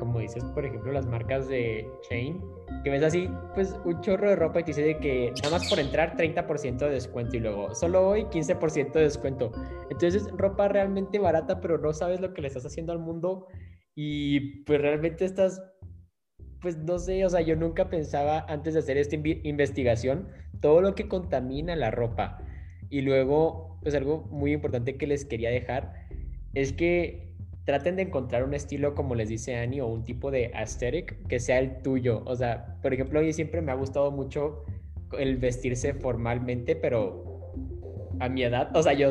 Como 0.00 0.18
dices, 0.18 0.42
por 0.54 0.64
ejemplo, 0.64 0.90
las 0.90 1.06
marcas 1.06 1.46
de 1.46 1.86
Chain 2.08 2.42
que 2.82 2.90
ves 2.90 3.02
así, 3.02 3.28
pues 3.54 3.78
un 3.84 4.00
chorro 4.00 4.30
de 4.30 4.36
ropa 4.36 4.60
y 4.60 4.62
te 4.64 4.70
dice 4.70 4.82
de 4.82 4.98
que 4.98 5.32
nada 5.42 5.58
más 5.58 5.68
por 5.68 5.78
entrar 5.78 6.16
30% 6.16 6.78
de 6.78 6.90
descuento 6.90 7.36
y 7.36 7.40
luego 7.40 7.74
solo 7.74 8.08
hoy 8.08 8.24
15% 8.24 8.92
de 8.92 9.02
descuento. 9.02 9.52
Entonces 9.90 10.28
ropa 10.32 10.68
realmente 10.68 11.18
barata, 11.18 11.60
pero 11.60 11.78
no 11.78 11.92
sabes 11.92 12.20
lo 12.20 12.32
que 12.32 12.40
le 12.40 12.48
estás 12.48 12.64
haciendo 12.64 12.92
al 12.92 12.98
mundo 12.98 13.46
y 13.94 14.62
pues 14.64 14.80
realmente 14.80 15.26
estás, 15.26 15.62
pues 16.62 16.78
no 16.78 16.98
sé, 16.98 17.24
o 17.26 17.28
sea, 17.28 17.42
yo 17.42 17.54
nunca 17.54 17.90
pensaba 17.90 18.46
antes 18.48 18.72
de 18.74 18.80
hacer 18.80 18.96
esta 18.96 19.16
investigación 19.16 20.28
todo 20.60 20.80
lo 20.80 20.94
que 20.94 21.08
contamina 21.08 21.76
la 21.76 21.90
ropa. 21.90 22.42
Y 22.88 23.02
luego, 23.02 23.78
pues 23.82 23.94
algo 23.94 24.26
muy 24.30 24.52
importante 24.52 24.96
que 24.96 25.06
les 25.06 25.24
quería 25.26 25.50
dejar 25.50 25.92
es 26.54 26.72
que 26.72 27.29
traten 27.64 27.96
de 27.96 28.02
encontrar 28.02 28.44
un 28.44 28.54
estilo, 28.54 28.94
como 28.94 29.14
les 29.14 29.28
dice 29.28 29.56
Annie, 29.56 29.80
o 29.80 29.86
un 29.86 30.04
tipo 30.04 30.30
de 30.30 30.50
aesthetic 30.54 31.26
que 31.28 31.38
sea 31.38 31.58
el 31.58 31.82
tuyo. 31.82 32.22
O 32.26 32.34
sea, 32.36 32.76
por 32.82 32.92
ejemplo, 32.92 33.20
a 33.20 33.22
mí 33.22 33.32
siempre 33.32 33.60
me 33.60 33.72
ha 33.72 33.74
gustado 33.74 34.10
mucho 34.10 34.64
el 35.18 35.36
vestirse 35.36 35.94
formalmente, 35.94 36.76
pero 36.76 37.52
a 38.20 38.28
mi 38.28 38.42
edad, 38.42 38.74
o 38.76 38.82
sea, 38.82 38.92
yo 38.92 39.10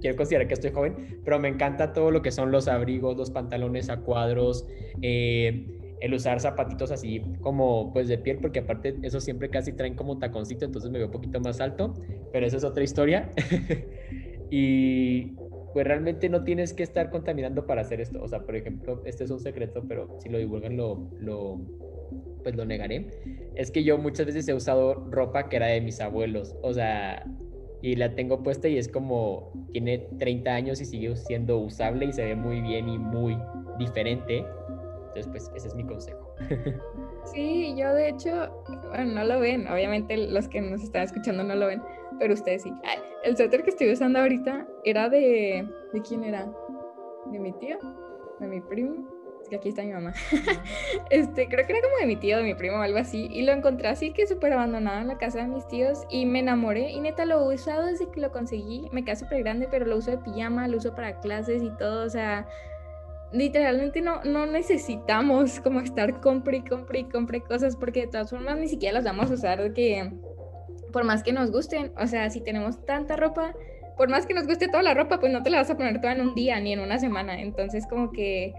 quiero 0.00 0.16
considerar 0.16 0.48
que 0.48 0.54
estoy 0.54 0.70
joven, 0.70 1.20
pero 1.24 1.38
me 1.38 1.48
encanta 1.48 1.92
todo 1.92 2.10
lo 2.10 2.22
que 2.22 2.30
son 2.30 2.50
los 2.50 2.68
abrigos, 2.68 3.16
los 3.16 3.30
pantalones 3.30 3.90
a 3.90 3.98
cuadros, 4.00 4.66
eh, 5.02 5.96
el 6.00 6.14
usar 6.14 6.40
zapatitos 6.40 6.90
así 6.92 7.22
como 7.40 7.92
pues 7.92 8.08
de 8.08 8.18
piel, 8.18 8.38
porque 8.38 8.60
aparte 8.60 8.96
eso 9.02 9.20
siempre 9.20 9.50
casi 9.50 9.72
traen 9.72 9.94
como 9.94 10.18
taconcito, 10.18 10.64
entonces 10.64 10.90
me 10.90 10.98
veo 10.98 11.08
un 11.08 11.12
poquito 11.12 11.40
más 11.40 11.60
alto, 11.60 11.94
pero 12.32 12.46
esa 12.46 12.56
es 12.56 12.64
otra 12.64 12.84
historia. 12.84 13.32
y 14.50 15.34
pues 15.72 15.86
realmente 15.86 16.28
no 16.28 16.44
tienes 16.44 16.72
que 16.72 16.82
estar 16.82 17.10
contaminando 17.10 17.66
para 17.66 17.82
hacer 17.82 18.00
esto. 18.00 18.22
O 18.22 18.28
sea, 18.28 18.40
por 18.40 18.56
ejemplo, 18.56 19.02
este 19.04 19.24
es 19.24 19.30
un 19.30 19.40
secreto, 19.40 19.84
pero 19.86 20.18
si 20.20 20.28
lo 20.28 20.38
divulgan 20.38 20.76
lo, 20.76 21.10
lo, 21.20 21.60
pues 22.42 22.54
lo 22.56 22.64
negaré. 22.64 23.08
Es 23.54 23.70
que 23.70 23.84
yo 23.84 23.98
muchas 23.98 24.26
veces 24.26 24.48
he 24.48 24.54
usado 24.54 24.94
ropa 25.10 25.48
que 25.48 25.56
era 25.56 25.66
de 25.66 25.80
mis 25.80 26.00
abuelos. 26.00 26.56
O 26.62 26.72
sea, 26.72 27.24
y 27.82 27.96
la 27.96 28.14
tengo 28.14 28.42
puesta 28.42 28.68
y 28.68 28.78
es 28.78 28.88
como, 28.88 29.52
tiene 29.72 30.08
30 30.18 30.50
años 30.50 30.80
y 30.80 30.84
sigue 30.84 31.14
siendo 31.16 31.58
usable 31.58 32.06
y 32.06 32.12
se 32.12 32.24
ve 32.24 32.34
muy 32.34 32.60
bien 32.60 32.88
y 32.88 32.98
muy 32.98 33.38
diferente. 33.78 34.44
Entonces, 35.08 35.28
pues 35.28 35.50
ese 35.54 35.68
es 35.68 35.74
mi 35.74 35.84
consejo. 35.84 36.34
Sí, 37.34 37.74
yo 37.76 37.92
de 37.92 38.08
hecho, 38.08 38.64
bueno, 38.88 39.12
no 39.12 39.24
lo 39.24 39.40
ven, 39.40 39.68
obviamente 39.68 40.16
los 40.16 40.48
que 40.48 40.62
nos 40.62 40.82
están 40.82 41.02
escuchando 41.02 41.44
no 41.44 41.54
lo 41.54 41.66
ven, 41.66 41.82
pero 42.18 42.34
ustedes 42.34 42.62
sí. 42.62 42.72
el 43.24 43.36
suéter 43.36 43.62
que 43.62 43.70
estoy 43.70 43.92
usando 43.92 44.18
ahorita 44.18 44.66
era 44.84 45.08
de... 45.08 45.68
¿De 45.92 46.02
quién 46.02 46.24
era? 46.24 46.50
¿De 47.26 47.38
mi 47.38 47.52
tío? 47.52 47.78
¿De 48.40 48.46
mi 48.46 48.60
primo? 48.60 49.08
Es 49.42 49.48
que 49.48 49.56
aquí 49.56 49.68
está 49.68 49.82
mi 49.82 49.92
mamá. 49.92 50.12
este, 51.10 51.48
creo 51.48 51.66
que 51.66 51.72
era 51.72 51.82
como 51.82 51.96
de 52.00 52.06
mi 52.06 52.16
tío, 52.16 52.38
de 52.38 52.42
mi 52.42 52.54
primo 52.54 52.78
o 52.78 52.82
algo 52.82 52.98
así. 52.98 53.28
Y 53.30 53.42
lo 53.42 53.52
encontré 53.52 53.88
así 53.88 54.12
que 54.12 54.26
súper 54.26 54.52
abandonado 54.52 55.00
en 55.00 55.08
la 55.08 55.18
casa 55.18 55.38
de 55.38 55.48
mis 55.48 55.66
tíos 55.68 56.04
y 56.10 56.26
me 56.26 56.40
enamoré. 56.40 56.90
Y 56.90 57.00
neta 57.00 57.24
lo 57.24 57.50
he 57.50 57.54
usado 57.54 57.86
desde 57.86 58.10
que 58.10 58.20
lo 58.20 58.32
conseguí. 58.32 58.88
Me 58.92 59.04
queda 59.04 59.16
súper 59.16 59.42
grande, 59.42 59.68
pero 59.70 59.86
lo 59.86 59.96
uso 59.96 60.10
de 60.10 60.18
pijama, 60.18 60.68
lo 60.68 60.78
uso 60.78 60.94
para 60.94 61.20
clases 61.20 61.62
y 61.62 61.70
todo. 61.76 62.04
O 62.04 62.10
sea, 62.10 62.46
literalmente 63.32 64.00
no, 64.00 64.22
no 64.24 64.46
necesitamos 64.46 65.60
como 65.60 65.80
estar 65.80 66.20
compre 66.20 66.58
y 66.58 66.62
compre 66.62 67.00
y 67.00 67.04
compre 67.04 67.40
cosas 67.40 67.76
porque 67.76 68.00
de 68.02 68.06
todas 68.08 68.30
formas 68.30 68.58
ni 68.58 68.68
siquiera 68.68 68.94
las 68.94 69.04
vamos 69.04 69.30
a 69.30 69.34
usar 69.34 69.72
que 69.72 70.12
por 70.92 71.04
más 71.04 71.22
que 71.22 71.32
nos 71.32 71.50
gusten, 71.50 71.92
o 71.98 72.06
sea, 72.06 72.30
si 72.30 72.40
tenemos 72.40 72.84
tanta 72.84 73.16
ropa, 73.16 73.54
por 73.96 74.08
más 74.08 74.26
que 74.26 74.34
nos 74.34 74.46
guste 74.46 74.68
toda 74.68 74.82
la 74.82 74.94
ropa, 74.94 75.18
pues 75.18 75.32
no 75.32 75.42
te 75.42 75.50
la 75.50 75.58
vas 75.58 75.70
a 75.70 75.76
poner 75.76 76.00
toda 76.00 76.12
en 76.12 76.20
un 76.20 76.34
día 76.34 76.60
ni 76.60 76.72
en 76.72 76.80
una 76.80 76.98
semana. 76.98 77.40
Entonces 77.40 77.86
como 77.86 78.12
que 78.12 78.54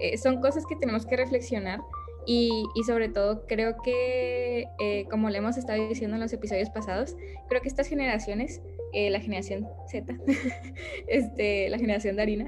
eh, 0.00 0.16
son 0.16 0.40
cosas 0.40 0.64
que 0.66 0.76
tenemos 0.76 1.04
que 1.04 1.16
reflexionar 1.16 1.80
y, 2.26 2.64
y 2.74 2.84
sobre 2.84 3.08
todo 3.08 3.46
creo 3.46 3.76
que, 3.82 4.68
eh, 4.80 5.06
como 5.10 5.30
le 5.30 5.38
hemos 5.38 5.56
estado 5.56 5.86
diciendo 5.88 6.16
en 6.16 6.22
los 6.22 6.32
episodios 6.32 6.70
pasados, 6.70 7.16
creo 7.48 7.60
que 7.60 7.68
estas 7.68 7.88
generaciones, 7.88 8.62
eh, 8.92 9.10
la 9.10 9.20
generación 9.20 9.68
Z, 9.88 10.16
este, 11.08 11.68
la 11.68 11.78
generación 11.78 12.16
de 12.16 12.22
harina, 12.22 12.46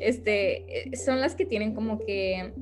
este, 0.00 0.90
son 1.04 1.20
las 1.20 1.34
que 1.34 1.46
tienen 1.46 1.74
como 1.74 2.00
que 2.00 2.52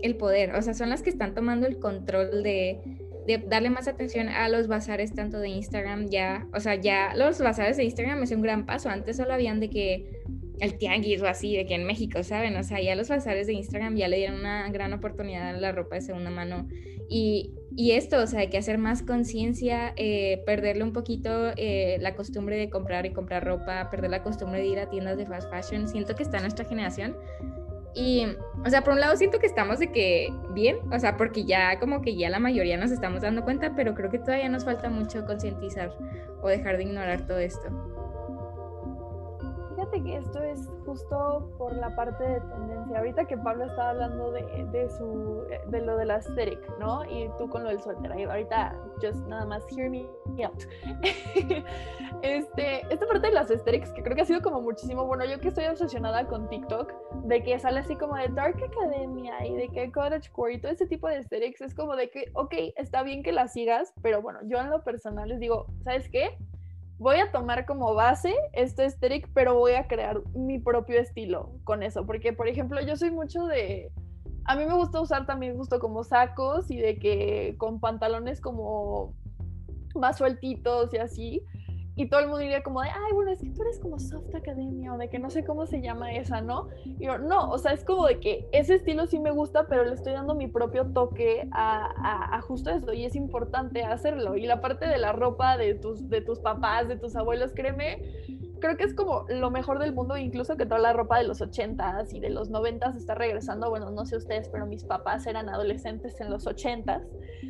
el 0.00 0.16
poder, 0.16 0.54
o 0.54 0.62
sea, 0.62 0.74
son 0.74 0.88
las 0.88 1.02
que 1.02 1.10
están 1.10 1.34
tomando 1.34 1.66
el 1.66 1.78
control 1.78 2.42
de, 2.42 2.80
de 3.26 3.38
darle 3.38 3.70
más 3.70 3.88
atención 3.88 4.28
a 4.28 4.48
los 4.48 4.68
bazares 4.68 5.14
tanto 5.14 5.38
de 5.38 5.48
Instagram 5.48 6.08
ya, 6.08 6.46
o 6.52 6.60
sea, 6.60 6.74
ya 6.74 7.14
los 7.14 7.38
bazares 7.40 7.76
de 7.76 7.84
Instagram 7.84 8.22
es 8.22 8.32
un 8.32 8.42
gran 8.42 8.66
paso, 8.66 8.88
antes 8.88 9.16
solo 9.16 9.32
habían 9.32 9.60
de 9.60 9.70
que 9.70 10.22
el 10.60 10.78
tianguis 10.78 11.20
o 11.22 11.26
así, 11.26 11.56
de 11.56 11.66
que 11.66 11.74
en 11.74 11.84
México, 11.84 12.22
¿saben? 12.22 12.56
O 12.56 12.62
sea, 12.62 12.80
ya 12.80 12.94
los 12.94 13.08
bazares 13.08 13.48
de 13.48 13.52
Instagram 13.54 13.96
ya 13.96 14.06
le 14.06 14.18
dieron 14.18 14.38
una 14.38 14.70
gran 14.70 14.92
oportunidad 14.92 15.48
a 15.48 15.52
la 15.52 15.72
ropa 15.72 15.96
de 15.96 16.02
segunda 16.02 16.30
mano. 16.30 16.68
Y, 17.08 17.52
y 17.76 17.92
esto, 17.92 18.22
o 18.22 18.26
sea, 18.28 18.40
hay 18.40 18.48
que 18.48 18.58
hacer 18.58 18.78
más 18.78 19.02
conciencia, 19.02 19.92
eh, 19.96 20.42
perderle 20.46 20.84
un 20.84 20.92
poquito 20.92 21.52
eh, 21.56 21.98
la 22.00 22.14
costumbre 22.14 22.56
de 22.56 22.70
comprar 22.70 23.06
y 23.06 23.10
comprar 23.10 23.44
ropa, 23.44 23.90
perder 23.90 24.10
la 24.10 24.22
costumbre 24.22 24.60
de 24.60 24.66
ir 24.66 24.78
a 24.78 24.88
tiendas 24.88 25.18
de 25.18 25.26
fast 25.26 25.50
fashion, 25.50 25.88
siento 25.88 26.14
que 26.14 26.22
está 26.22 26.40
nuestra 26.40 26.64
generación 26.64 27.16
y, 27.94 28.26
o 28.64 28.70
sea, 28.70 28.82
por 28.82 28.94
un 28.94 29.00
lado 29.00 29.16
siento 29.16 29.38
que 29.38 29.46
estamos 29.46 29.78
de 29.78 29.92
que 29.92 30.32
bien, 30.50 30.78
o 30.92 30.98
sea, 30.98 31.16
porque 31.16 31.44
ya 31.44 31.78
como 31.78 32.00
que 32.02 32.16
ya 32.16 32.30
la 32.30 32.38
mayoría 32.38 32.76
nos 32.76 32.90
estamos 32.90 33.22
dando 33.22 33.44
cuenta, 33.44 33.74
pero 33.74 33.94
creo 33.94 34.10
que 34.10 34.18
todavía 34.18 34.48
nos 34.48 34.64
falta 34.64 34.88
mucho 34.88 35.24
concientizar 35.26 35.94
o 36.40 36.48
dejar 36.48 36.76
de 36.78 36.84
ignorar 36.84 37.26
todo 37.26 37.38
esto 37.38 37.68
que 40.00 40.16
esto 40.16 40.42
es 40.42 40.70
justo 40.86 41.50
por 41.58 41.76
la 41.76 41.94
parte 41.94 42.22
de 42.22 42.40
tendencia. 42.40 42.98
Ahorita 42.98 43.24
que 43.24 43.36
Pablo 43.36 43.64
estaba 43.64 43.90
hablando 43.90 44.30
de, 44.32 44.42
de, 44.72 44.88
su, 44.88 45.44
de 45.68 45.80
lo 45.82 45.96
de 45.96 46.06
la 46.06 46.14
aesthetic, 46.14 46.60
¿no? 46.78 47.04
Y 47.04 47.28
tú 47.38 47.48
con 47.48 47.64
lo 47.64 47.70
del 47.70 47.80
suéter. 47.80 48.12
Ahorita, 48.12 48.76
just 49.00 49.26
nada 49.26 49.44
más, 49.44 49.64
hear 49.70 49.90
me 49.90 50.06
out. 50.44 50.64
este, 52.22 52.80
esta 52.92 53.06
parte 53.06 53.28
de 53.28 53.32
las 53.32 53.50
aesthetics, 53.50 53.90
que 53.92 54.02
creo 54.02 54.16
que 54.16 54.22
ha 54.22 54.26
sido 54.26 54.40
como 54.40 54.60
muchísimo, 54.60 55.04
bueno, 55.04 55.24
yo 55.24 55.40
que 55.40 55.48
estoy 55.48 55.66
obsesionada 55.66 56.26
con 56.26 56.48
TikTok, 56.48 56.92
de 57.24 57.42
que 57.42 57.58
sale 57.58 57.80
así 57.80 57.96
como 57.96 58.16
de 58.16 58.28
Dark 58.28 58.56
Academia 58.62 59.44
y 59.46 59.54
de 59.54 59.68
que 59.68 59.90
Cottagecore 59.92 60.54
y 60.54 60.60
todo 60.60 60.72
ese 60.72 60.86
tipo 60.86 61.08
de 61.08 61.16
aesthetics, 61.16 61.60
es 61.60 61.74
como 61.74 61.96
de 61.96 62.10
que, 62.10 62.30
ok, 62.34 62.54
está 62.76 63.02
bien 63.02 63.22
que 63.22 63.32
la 63.32 63.48
sigas, 63.48 63.92
pero 64.02 64.22
bueno, 64.22 64.40
yo 64.44 64.58
en 64.58 64.70
lo 64.70 64.82
personal 64.82 65.28
les 65.28 65.40
digo, 65.40 65.66
¿sabes 65.84 66.08
qué? 66.08 66.38
Voy 67.02 67.16
a 67.16 67.32
tomar 67.32 67.66
como 67.66 67.94
base 67.94 68.34
este 68.52 68.84
aesthetic, 68.84 69.28
pero 69.34 69.54
voy 69.58 69.72
a 69.72 69.88
crear 69.88 70.22
mi 70.34 70.58
propio 70.58 71.00
estilo 71.00 71.52
con 71.64 71.82
eso. 71.82 72.06
Porque, 72.06 72.32
por 72.32 72.48
ejemplo, 72.48 72.80
yo 72.80 72.96
soy 72.96 73.10
mucho 73.10 73.44
de. 73.46 73.92
A 74.44 74.56
mí 74.56 74.64
me 74.64 74.74
gusta 74.74 75.00
usar 75.00 75.26
también 75.26 75.56
justo 75.56 75.78
como 75.78 76.04
sacos 76.04 76.70
y 76.70 76.76
de 76.78 76.98
que 76.98 77.56
con 77.58 77.80
pantalones 77.80 78.40
como 78.40 79.14
más 79.94 80.18
sueltitos 80.18 80.92
y 80.94 80.96
así 80.96 81.44
y 81.94 82.08
todo 82.08 82.20
el 82.20 82.26
mundo 82.26 82.38
diría 82.38 82.62
como 82.62 82.80
de, 82.80 82.88
ay, 82.88 83.12
bueno, 83.12 83.30
es 83.32 83.40
que 83.40 83.50
tú 83.50 83.62
eres 83.62 83.78
como 83.78 83.98
soft 83.98 84.34
academia 84.34 84.94
o 84.94 84.98
de 84.98 85.10
que 85.10 85.18
no 85.18 85.28
sé 85.28 85.44
cómo 85.44 85.66
se 85.66 85.82
llama 85.82 86.12
esa, 86.14 86.40
¿no? 86.40 86.68
Y 86.84 87.04
yo, 87.04 87.18
no, 87.18 87.50
o 87.50 87.58
sea, 87.58 87.72
es 87.72 87.84
como 87.84 88.06
de 88.06 88.18
que 88.18 88.48
ese 88.52 88.76
estilo 88.76 89.06
sí 89.06 89.18
me 89.18 89.30
gusta, 89.30 89.66
pero 89.66 89.84
le 89.84 89.94
estoy 89.94 90.14
dando 90.14 90.34
mi 90.34 90.46
propio 90.46 90.86
toque 90.86 91.48
a, 91.50 91.84
a, 91.84 92.36
a, 92.36 92.40
justo 92.40 92.70
eso 92.70 92.92
y 92.94 93.04
es 93.04 93.14
importante 93.14 93.84
hacerlo. 93.84 94.36
Y 94.36 94.46
la 94.46 94.62
parte 94.62 94.86
de 94.86 94.96
la 94.96 95.12
ropa 95.12 95.58
de 95.58 95.74
tus, 95.74 96.08
de 96.08 96.22
tus 96.22 96.38
papás, 96.38 96.88
de 96.88 96.96
tus 96.96 97.14
abuelos, 97.14 97.52
créeme, 97.54 98.02
creo 98.62 98.76
que 98.76 98.84
es 98.84 98.94
como 98.94 99.26
lo 99.28 99.50
mejor 99.50 99.80
del 99.80 99.92
mundo, 99.92 100.16
incluso 100.16 100.56
que 100.56 100.64
toda 100.64 100.80
la 100.80 100.92
ropa 100.92 101.18
de 101.18 101.24
los 101.24 101.42
80s 101.42 102.14
y 102.14 102.20
de 102.20 102.30
los 102.30 102.50
90s 102.50 102.96
está 102.96 103.14
regresando. 103.14 103.68
Bueno, 103.68 103.90
no 103.90 104.06
sé 104.06 104.16
ustedes, 104.16 104.48
pero 104.48 104.66
mis 104.66 104.84
papás 104.84 105.26
eran 105.26 105.48
adolescentes 105.48 106.18
en 106.20 106.30
los 106.30 106.46
80s. 106.46 107.02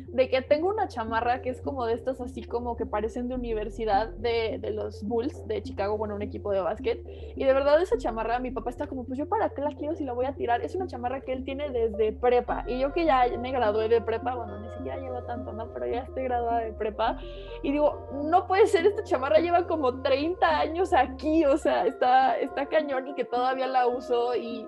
De 0.07 0.29
que 0.29 0.41
tengo 0.41 0.69
una 0.69 0.87
chamarra 0.87 1.41
que 1.41 1.49
es 1.49 1.61
como 1.61 1.85
de 1.85 1.93
estas, 1.93 2.19
así 2.19 2.43
como 2.43 2.75
que 2.75 2.85
parecen 2.85 3.29
de 3.29 3.35
universidad 3.35 4.09
de, 4.09 4.57
de 4.59 4.71
los 4.71 5.03
Bulls 5.03 5.47
de 5.47 5.61
Chicago, 5.61 5.97
bueno, 5.97 6.15
un 6.15 6.23
equipo 6.23 6.51
de 6.51 6.61
básquet. 6.61 7.03
Y 7.35 7.45
de 7.45 7.53
verdad, 7.53 7.81
esa 7.81 7.97
chamarra, 7.97 8.39
mi 8.39 8.49
papá 8.49 8.71
está 8.71 8.87
como, 8.87 9.05
pues 9.05 9.19
yo 9.19 9.27
para 9.29 9.49
qué 9.49 9.61
la 9.61 9.75
quiero 9.75 9.95
si 9.95 10.03
la 10.03 10.13
voy 10.13 10.25
a 10.25 10.33
tirar. 10.33 10.61
Es 10.61 10.73
una 10.75 10.87
chamarra 10.87 11.21
que 11.21 11.33
él 11.33 11.43
tiene 11.43 11.69
desde 11.69 12.11
prepa. 12.11 12.63
Y 12.67 12.79
yo 12.79 12.91
que 12.91 13.05
ya 13.05 13.25
me 13.39 13.51
gradué 13.51 13.87
de 13.87 14.01
prepa, 14.01 14.35
bueno, 14.35 14.59
ni 14.59 14.69
siquiera 14.71 14.97
llevo 14.97 15.21
tanto, 15.23 15.53
¿no? 15.53 15.71
Pero 15.73 15.85
ya 15.85 15.99
estoy 15.99 16.23
graduada 16.23 16.61
de 16.61 16.73
prepa. 16.73 17.19
Y 17.61 17.71
digo, 17.71 18.07
no 18.23 18.47
puede 18.47 18.65
ser, 18.65 18.87
esta 18.87 19.03
chamarra 19.03 19.37
lleva 19.37 19.67
como 19.67 20.01
30 20.01 20.59
años 20.59 20.91
aquí, 21.03 21.45
o 21.45 21.57
sea, 21.57 21.85
está, 21.85 22.37
está 22.37 22.65
cañón 22.65 23.07
y 23.07 23.13
que 23.13 23.25
todavía 23.25 23.67
la 23.67 23.87
uso 23.87 24.35
y, 24.35 24.67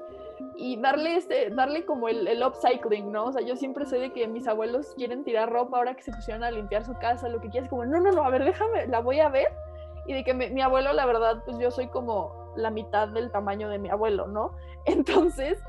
y 0.55 0.77
darle, 0.77 1.15
este, 1.15 1.49
darle 1.49 1.85
como 1.85 2.07
el, 2.07 2.27
el, 2.27 2.43
upcycling, 2.43 3.11
¿no? 3.11 3.25
O 3.25 3.31
sea, 3.31 3.41
yo 3.41 3.55
siempre 3.55 3.85
sé 3.85 3.97
de 3.97 4.11
que 4.11 4.27
mis 4.27 4.47
abuelos 4.47 4.93
quieren 4.95 5.23
tirar 5.23 5.51
ropa 5.51 5.77
ahora 5.77 5.95
que 5.95 6.03
se 6.03 6.11
pusieron 6.11 6.43
a 6.43 6.51
limpiar 6.51 6.85
su 6.85 6.93
casa, 6.95 7.29
lo 7.29 7.41
que 7.41 7.49
quieras, 7.49 7.69
como, 7.69 7.85
no, 7.85 7.99
no, 7.99 8.11
no, 8.11 8.23
a 8.23 8.29
ver, 8.29 8.43
déjame, 8.43 8.87
la 8.87 8.99
voy 8.99 9.19
a 9.19 9.29
ver. 9.29 9.47
Y 10.07 10.13
de 10.13 10.23
que 10.23 10.33
mi, 10.33 10.49
mi 10.49 10.61
abuelo, 10.61 10.93
la 10.93 11.05
verdad, 11.05 11.41
pues 11.45 11.57
yo 11.57 11.71
soy 11.71 11.87
como 11.87 12.53
la 12.55 12.69
mitad 12.69 13.07
del 13.07 13.31
tamaño 13.31 13.69
de 13.69 13.79
mi 13.79 13.89
abuelo, 13.89 14.27
¿no? 14.27 14.51
Entonces, 14.85 15.59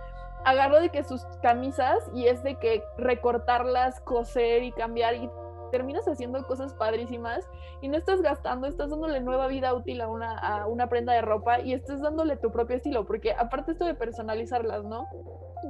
agarro 0.44 0.80
de 0.80 0.90
que 0.90 1.02
sus 1.02 1.24
camisas 1.42 1.98
y 2.14 2.26
es 2.28 2.42
de 2.42 2.56
que 2.56 2.84
recortarlas, 2.96 4.00
coser 4.00 4.62
y 4.62 4.72
cambiar 4.72 5.14
y 5.14 5.30
terminas 5.76 6.08
haciendo 6.08 6.42
cosas 6.46 6.72
padrísimas 6.72 7.46
y 7.82 7.88
no 7.88 7.98
estás 7.98 8.22
gastando, 8.22 8.66
estás 8.66 8.88
dándole 8.88 9.20
nueva 9.20 9.46
vida 9.46 9.74
útil 9.74 10.00
a 10.00 10.08
una, 10.08 10.38
a 10.38 10.66
una 10.66 10.88
prenda 10.88 11.12
de 11.12 11.20
ropa 11.20 11.60
y 11.60 11.74
estás 11.74 12.00
dándole 12.00 12.38
tu 12.38 12.50
propio 12.50 12.76
estilo, 12.76 13.04
porque 13.04 13.32
aparte 13.32 13.72
esto 13.72 13.84
de 13.84 13.92
personalizarlas, 13.92 14.84
¿no? 14.84 15.06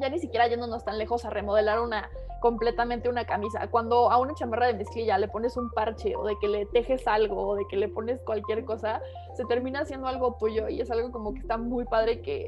Ya 0.00 0.08
ni 0.08 0.20
siquiera 0.20 0.46
yéndonos 0.46 0.84
tan 0.84 0.96
lejos 0.96 1.24
a 1.24 1.30
remodelar 1.30 1.80
una 1.80 2.08
completamente 2.40 3.08
una 3.08 3.24
camisa. 3.24 3.66
Cuando 3.68 4.12
a 4.12 4.18
una 4.18 4.32
chamarra 4.34 4.68
de 4.68 4.74
mezclilla 4.74 5.18
le 5.18 5.26
pones 5.26 5.56
un 5.56 5.70
parche 5.70 6.14
o 6.14 6.24
de 6.24 6.38
que 6.38 6.46
le 6.46 6.66
tejes 6.66 7.08
algo 7.08 7.48
o 7.48 7.56
de 7.56 7.66
que 7.68 7.76
le 7.76 7.88
pones 7.88 8.20
cualquier 8.22 8.64
cosa, 8.64 9.00
se 9.34 9.44
termina 9.46 9.80
haciendo 9.80 10.06
algo 10.06 10.36
tuyo 10.38 10.68
y 10.68 10.80
es 10.80 10.88
algo 10.92 11.10
como 11.10 11.34
que 11.34 11.40
está 11.40 11.58
muy 11.58 11.84
padre 11.86 12.22
que 12.22 12.46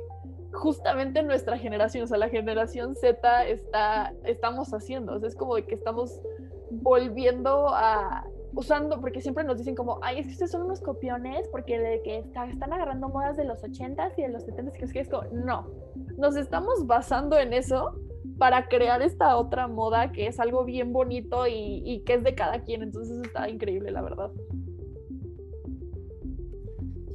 justamente 0.52 1.22
nuestra 1.22 1.58
generación, 1.58 2.04
o 2.04 2.06
sea, 2.06 2.18
la 2.18 2.28
generación 2.28 2.94
Z 2.94 3.46
está, 3.46 4.12
estamos 4.24 4.72
haciendo. 4.72 5.14
O 5.14 5.18
sea, 5.18 5.28
es 5.28 5.34
como 5.34 5.56
de 5.56 5.64
que 5.66 5.74
estamos 5.74 6.20
volviendo 6.70 7.68
a 7.68 8.24
usando, 8.54 9.00
porque 9.00 9.20
siempre 9.20 9.44
nos 9.44 9.58
dicen 9.58 9.74
como, 9.74 9.98
ay, 10.02 10.20
es 10.20 10.26
que 10.26 10.32
ustedes 10.32 10.50
son 10.50 10.62
unos 10.62 10.80
copiones 10.80 11.48
porque 11.50 11.78
de 11.78 12.02
que 12.02 12.18
está, 12.18 12.46
están 12.46 12.72
agarrando 12.72 13.08
modas 13.08 13.36
de 13.36 13.44
los 13.44 13.62
80s 13.62 14.14
y 14.16 14.22
de 14.22 14.28
los 14.28 14.46
70s, 14.46 14.72
que 14.72 14.84
es 14.84 14.92
que 14.92 15.00
es 15.00 15.08
como, 15.08 15.24
no, 15.32 15.68
nos 16.16 16.36
estamos 16.36 16.86
basando 16.86 17.38
en 17.38 17.52
eso 17.52 17.94
para 18.38 18.68
crear 18.68 19.02
esta 19.02 19.36
otra 19.36 19.68
moda 19.68 20.12
que 20.12 20.26
es 20.26 20.40
algo 20.40 20.64
bien 20.64 20.92
bonito 20.92 21.46
y, 21.46 22.02
que 22.06 22.14
es 22.14 22.24
de 22.24 22.34
cada 22.34 22.60
quien, 22.62 22.82
entonces 22.82 23.20
está 23.24 23.48
increíble, 23.48 23.90
la 23.90 24.02
verdad. 24.02 24.30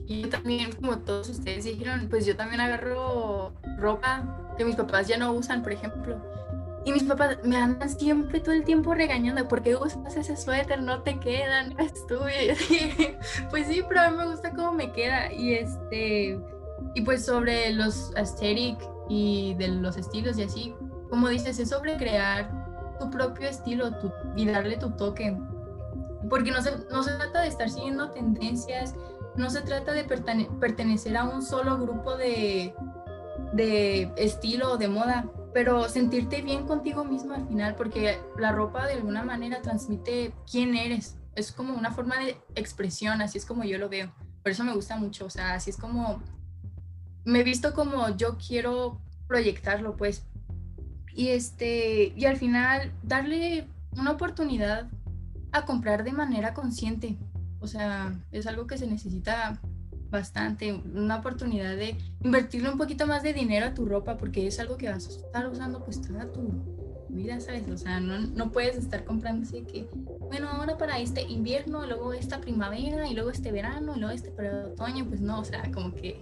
Y 0.06 0.28
también, 0.28 0.72
como 0.74 1.00
todos 1.00 1.30
ustedes 1.30 1.64
dijeron, 1.64 2.08
pues 2.10 2.26
yo 2.26 2.36
también 2.36 2.60
agarro 2.62 3.54
ropa 3.78 4.54
que 4.58 4.66
mis 4.66 4.76
papás 4.76 5.08
ya 5.08 5.18
no 5.18 5.34
usan, 5.34 5.64
por 5.64 5.72
ejemplo 5.72 6.22
y 6.86 6.92
mis 6.92 7.04
papás 7.04 7.38
me 7.44 7.56
andan 7.56 7.90
siempre 7.90 8.42
todo 8.42 8.54
el 8.54 8.66
tiempo 8.66 8.94
regañando, 8.94 9.48
¿por 9.48 9.64
qué 9.64 9.76
usas 9.76 10.18
ese 10.18 10.36
suéter? 10.36 10.82
No 10.82 11.02
te 11.02 11.18
queda, 11.20 11.64
no 11.64 11.80
es 11.80 11.94
tuyo. 12.08 12.26
Pues 13.50 13.68
sí, 13.68 13.84
pero 13.88 14.02
a 14.02 14.10
mí 14.10 14.18
me 14.18 14.26
gusta 14.26 14.52
cómo 14.52 14.74
me 14.74 14.92
queda. 14.92 15.32
Y 15.32 15.54
este, 15.54 16.40
y 16.94 17.02
pues 17.02 17.26
sobre 17.26 17.72
los 17.72 18.12
aesthetic 18.16 18.78
y 19.08 19.54
de 19.56 19.70
los 19.70 19.96
estilos 19.96 20.38
y 20.38 20.44
así, 20.44 20.76
como 21.10 21.30
dices, 21.30 21.58
es 21.60 21.70
sobre 21.70 21.96
crear 21.96 22.52
tu 23.00 23.10
propio 23.10 23.48
estilo 23.48 23.98
tu, 24.00 24.12
y 24.36 24.46
darle 24.46 24.78
tu 24.78 24.92
toque. 24.92 25.38
Porque 26.30 26.52
no 26.52 26.62
se, 26.62 26.72
no 26.92 27.04
se 27.04 27.14
trata 27.14 27.42
de 27.42 27.48
estar 27.48 27.70
siguiendo 27.70 28.12
tendencias, 28.12 28.94
no 29.38 29.50
se 29.50 29.62
trata 29.62 29.94
de 29.94 30.04
pertenecer 30.04 31.16
a 31.16 31.24
un 31.24 31.42
solo 31.42 31.78
grupo 31.78 32.18
de, 32.18 32.76
de 33.54 34.12
estilo 34.18 34.74
o 34.74 34.78
de 34.78 34.90
moda 34.90 35.26
pero 35.54 35.88
sentirte 35.90 36.42
bien 36.42 36.66
contigo 36.66 37.06
mismo 37.06 37.34
al 37.34 37.48
final, 37.48 37.76
porque 37.76 38.20
la 38.38 38.52
ropa 38.52 38.88
de 38.88 38.94
alguna 38.94 39.24
manera 39.24 39.62
transmite 39.62 40.34
quién 40.50 40.76
eres. 40.76 41.18
Es 41.36 41.52
como 41.52 41.74
una 41.74 41.92
forma 41.92 42.18
de 42.18 42.38
expresión, 42.56 43.22
así 43.22 43.38
es 43.38 43.46
como 43.46 43.64
yo 43.64 43.78
lo 43.78 43.90
veo. 43.90 44.14
Por 44.42 44.52
eso 44.52 44.64
me 44.64 44.74
gusta 44.74 44.98
mucho, 44.98 45.26
o 45.26 45.30
sea, 45.30 45.54
así 45.54 45.70
es 45.70 45.78
como 45.78 46.22
me 47.26 47.40
he 47.40 47.44
visto 47.44 47.74
como 47.74 48.16
yo 48.16 48.38
quiero 48.38 49.02
proyectarlo, 49.28 49.96
pues. 49.96 50.26
Y 51.16 51.30
este, 51.30 52.14
y 52.16 52.26
al 52.26 52.38
final 52.38 52.92
darle 53.04 53.68
una 53.96 54.12
oportunidad 54.12 54.90
a 55.52 55.66
comprar 55.66 56.04
de 56.04 56.12
manera 56.12 56.54
consciente. 56.54 57.18
O 57.60 57.68
sea, 57.68 58.20
es 58.32 58.48
algo 58.48 58.68
que 58.68 58.78
se 58.78 58.88
necesita 58.88 59.62
bastante, 60.14 60.72
una 60.72 61.18
oportunidad 61.18 61.76
de 61.76 61.98
invertirle 62.24 62.70
un 62.70 62.78
poquito 62.78 63.06
más 63.06 63.24
de 63.24 63.34
dinero 63.34 63.66
a 63.66 63.74
tu 63.74 63.86
ropa 63.86 64.16
porque 64.16 64.48
es 64.48 64.60
algo 64.60 64.78
que 64.78 64.88
vas 64.88 65.06
a 65.08 65.10
estar 65.10 65.50
usando 65.50 65.84
pues 65.84 66.02
toda 66.02 66.32
tu 66.32 66.64
vida, 67.10 67.40
¿sabes? 67.42 67.68
O 67.70 67.78
sea, 67.78 68.00
no, 68.00 68.20
no 68.20 68.52
puedes 68.52 68.78
estar 68.78 69.04
comprando 69.04 69.44
así 69.44 69.64
que, 69.64 69.90
bueno, 70.20 70.48
ahora 70.48 70.78
para 70.78 71.00
este 71.00 71.24
invierno, 71.24 71.86
luego 71.86 72.14
esta 72.14 72.40
primavera 72.40 73.08
y 73.08 73.14
luego 73.14 73.32
este 73.32 73.52
verano 73.52 73.94
y 73.96 74.00
luego 74.00 74.16
este 74.16 74.32
para 74.32 74.68
otoño, 74.68 75.06
pues 75.06 75.20
no, 75.20 75.42
o 75.42 75.46
sea, 75.46 75.70
como 75.74 75.94
que 75.94 76.22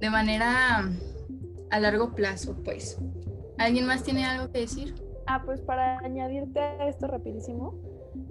de 0.00 0.10
manera 0.10 0.90
a 1.70 1.80
largo 1.80 2.14
plazo, 2.14 2.56
pues. 2.62 2.98
¿Alguien 3.58 3.86
más 3.86 4.02
tiene 4.02 4.24
algo 4.24 4.50
que 4.52 4.60
decir? 4.60 4.94
Ah, 5.26 5.42
pues 5.44 5.60
para 5.60 5.98
añadirte 5.98 6.58
a 6.58 6.88
esto 6.88 7.06
rapidísimo, 7.06 7.74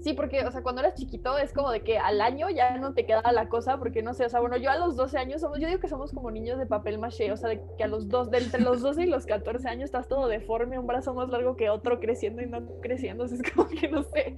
Sí, 0.02 0.14
porque, 0.14 0.46
o 0.46 0.52
sea, 0.52 0.62
cuando 0.62 0.82
eras 0.82 0.96
chiquito 0.96 1.38
es 1.38 1.54
como 1.54 1.72
de 1.72 1.82
que 1.82 1.98
al 1.98 2.22
año 2.22 2.50
ya 2.50 2.78
no 2.78 2.94
te 2.94 3.06
queda 3.06 3.32
la 3.32 3.50
cosa, 3.50 3.78
porque 3.78 4.02
no 4.02 4.14
sé, 4.14 4.26
o 4.26 4.30
sea, 4.30 4.40
bueno, 4.40 4.58
yo 4.58 4.72
a 4.72 4.78
los 4.78 4.96
12 4.96 5.18
años 5.18 5.42
somos, 5.42 5.60
yo 5.60 5.68
digo 5.68 5.80
que 5.80 5.88
somos 5.88 6.12
como 6.12 6.32
niños 6.32 6.58
de 6.58 6.66
papel 6.66 7.00
maché, 7.00 7.32
o 7.32 7.38
sea, 7.38 7.50
de 7.50 7.62
que 7.78 7.84
a 7.84 7.88
los 7.88 8.08
dos, 8.10 8.32
de 8.32 8.40
entre 8.40 8.62
los 8.62 8.82
12 8.82 9.04
y 9.04 9.08
los 9.08 9.26
14 9.26 9.68
años 9.68 9.86
estás 9.86 10.08
todo 10.08 10.28
deforme, 10.28 10.80
un 10.80 10.88
brazo 10.88 11.14
más 11.14 11.30
largo 11.30 11.56
que 11.56 11.70
otro, 11.70 12.00
creciendo 12.00 12.42
y 12.42 12.48
no 12.48 12.66
creciendo, 12.82 13.24
o 13.24 13.28
es 13.28 13.42
como 13.54 13.68
que 13.68 13.90
no 13.90 14.04
sé. 14.04 14.36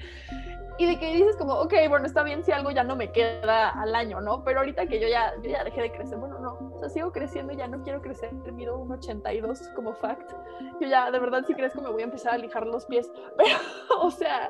Y 0.82 0.88
de 0.88 0.98
que 0.98 1.14
dices 1.14 1.38
como, 1.38 1.54
ok, 1.54 1.76
bueno, 1.90 2.08
está 2.08 2.24
bien 2.24 2.44
si 2.44 2.52
algo 2.52 2.72
ya 2.72 2.84
no 2.84 2.96
me 2.96 3.12
queda 3.12 3.70
al 3.70 3.94
año, 3.94 4.20
¿no? 4.20 4.44
Pero 4.44 4.62
ahorita 4.62 4.88
que 4.88 5.00
yo 5.00 5.08
ya, 5.08 5.32
yo 5.44 5.52
ya 5.52 5.64
dejé 5.64 5.80
de 5.80 5.92
crecer, 5.92 6.18
bueno, 6.18 6.40
no, 6.40 6.58
o 6.74 6.80
sea, 6.80 6.90
sigo 6.90 7.12
creciendo 7.12 7.54
ya 7.54 7.68
no 7.68 7.84
quiero 7.84 8.02
crecer, 8.02 8.34
mido 8.52 8.80
un 8.80 8.92
82 8.92 9.60
como 9.76 9.94
fact. 9.94 10.34
Yo 10.80 10.88
ya, 10.88 11.12
de 11.12 11.20
verdad, 11.20 11.44
si 11.46 11.54
que 11.54 11.70
me 11.80 11.90
voy 11.92 12.02
a 12.02 12.06
empezar 12.06 12.34
a 12.34 12.38
lijar 12.40 12.66
los 12.66 12.88
pies, 12.88 13.12
pero, 13.38 13.58
o 14.02 14.10
sea, 14.10 14.50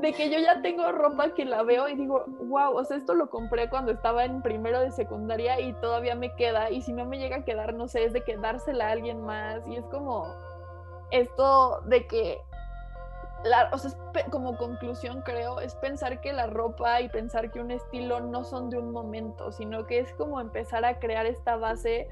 de 0.00 0.12
que 0.12 0.30
yo 0.30 0.40
ya 0.40 0.60
tengo 0.62 0.90
ropa 0.90 1.32
que 1.32 1.44
la 1.44 1.62
veo 1.62 1.88
y 1.88 1.94
digo, 1.94 2.24
wow, 2.26 2.76
o 2.76 2.82
sea, 2.82 2.96
esto 2.96 3.14
lo 3.14 3.30
compré 3.30 3.70
cuando 3.70 3.92
estaba 3.92 4.24
en 4.24 4.42
primero 4.42 4.80
de 4.80 4.90
secundaria 4.90 5.60
y 5.60 5.74
todavía 5.74 6.16
me 6.16 6.34
queda, 6.34 6.72
y 6.72 6.82
si 6.82 6.92
no 6.92 7.04
me 7.04 7.20
llega 7.20 7.36
a 7.36 7.44
quedar, 7.44 7.74
no 7.74 7.86
sé, 7.86 8.04
es 8.04 8.12
de 8.12 8.24
quedársela 8.24 8.88
a 8.88 8.90
alguien 8.90 9.22
más, 9.22 9.64
y 9.68 9.76
es 9.76 9.84
como 9.84 10.26
esto 11.12 11.82
de 11.82 12.08
que 12.08 12.40
la, 13.44 13.70
o 13.72 13.78
sea, 13.78 13.90
como 14.30 14.56
conclusión 14.56 15.22
creo, 15.22 15.60
es 15.60 15.74
pensar 15.76 16.20
que 16.20 16.32
la 16.32 16.46
ropa 16.46 17.00
y 17.00 17.08
pensar 17.08 17.50
que 17.50 17.60
un 17.60 17.70
estilo 17.70 18.20
no 18.20 18.44
son 18.44 18.70
de 18.70 18.78
un 18.78 18.92
momento, 18.92 19.50
sino 19.52 19.86
que 19.86 19.98
es 19.98 20.12
como 20.14 20.40
empezar 20.40 20.84
a 20.84 20.98
crear 20.98 21.26
esta 21.26 21.56
base 21.56 22.08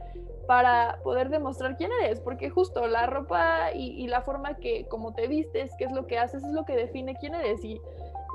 para 0.46 0.98
poder 1.04 1.28
demostrar 1.28 1.76
quién 1.76 1.90
eres, 2.02 2.20
porque 2.20 2.50
justo 2.50 2.86
la 2.88 3.06
ropa 3.06 3.72
y, 3.72 4.02
y 4.02 4.08
la 4.08 4.22
forma 4.22 4.56
que 4.56 4.86
como 4.88 5.14
te 5.14 5.28
vistes, 5.28 5.70
qué 5.78 5.84
es 5.84 5.92
lo 5.92 6.06
que 6.06 6.18
haces, 6.18 6.42
es 6.42 6.52
lo 6.52 6.64
que 6.64 6.74
define 6.74 7.14
quién 7.16 7.34
eres. 7.34 7.64
Y 7.64 7.80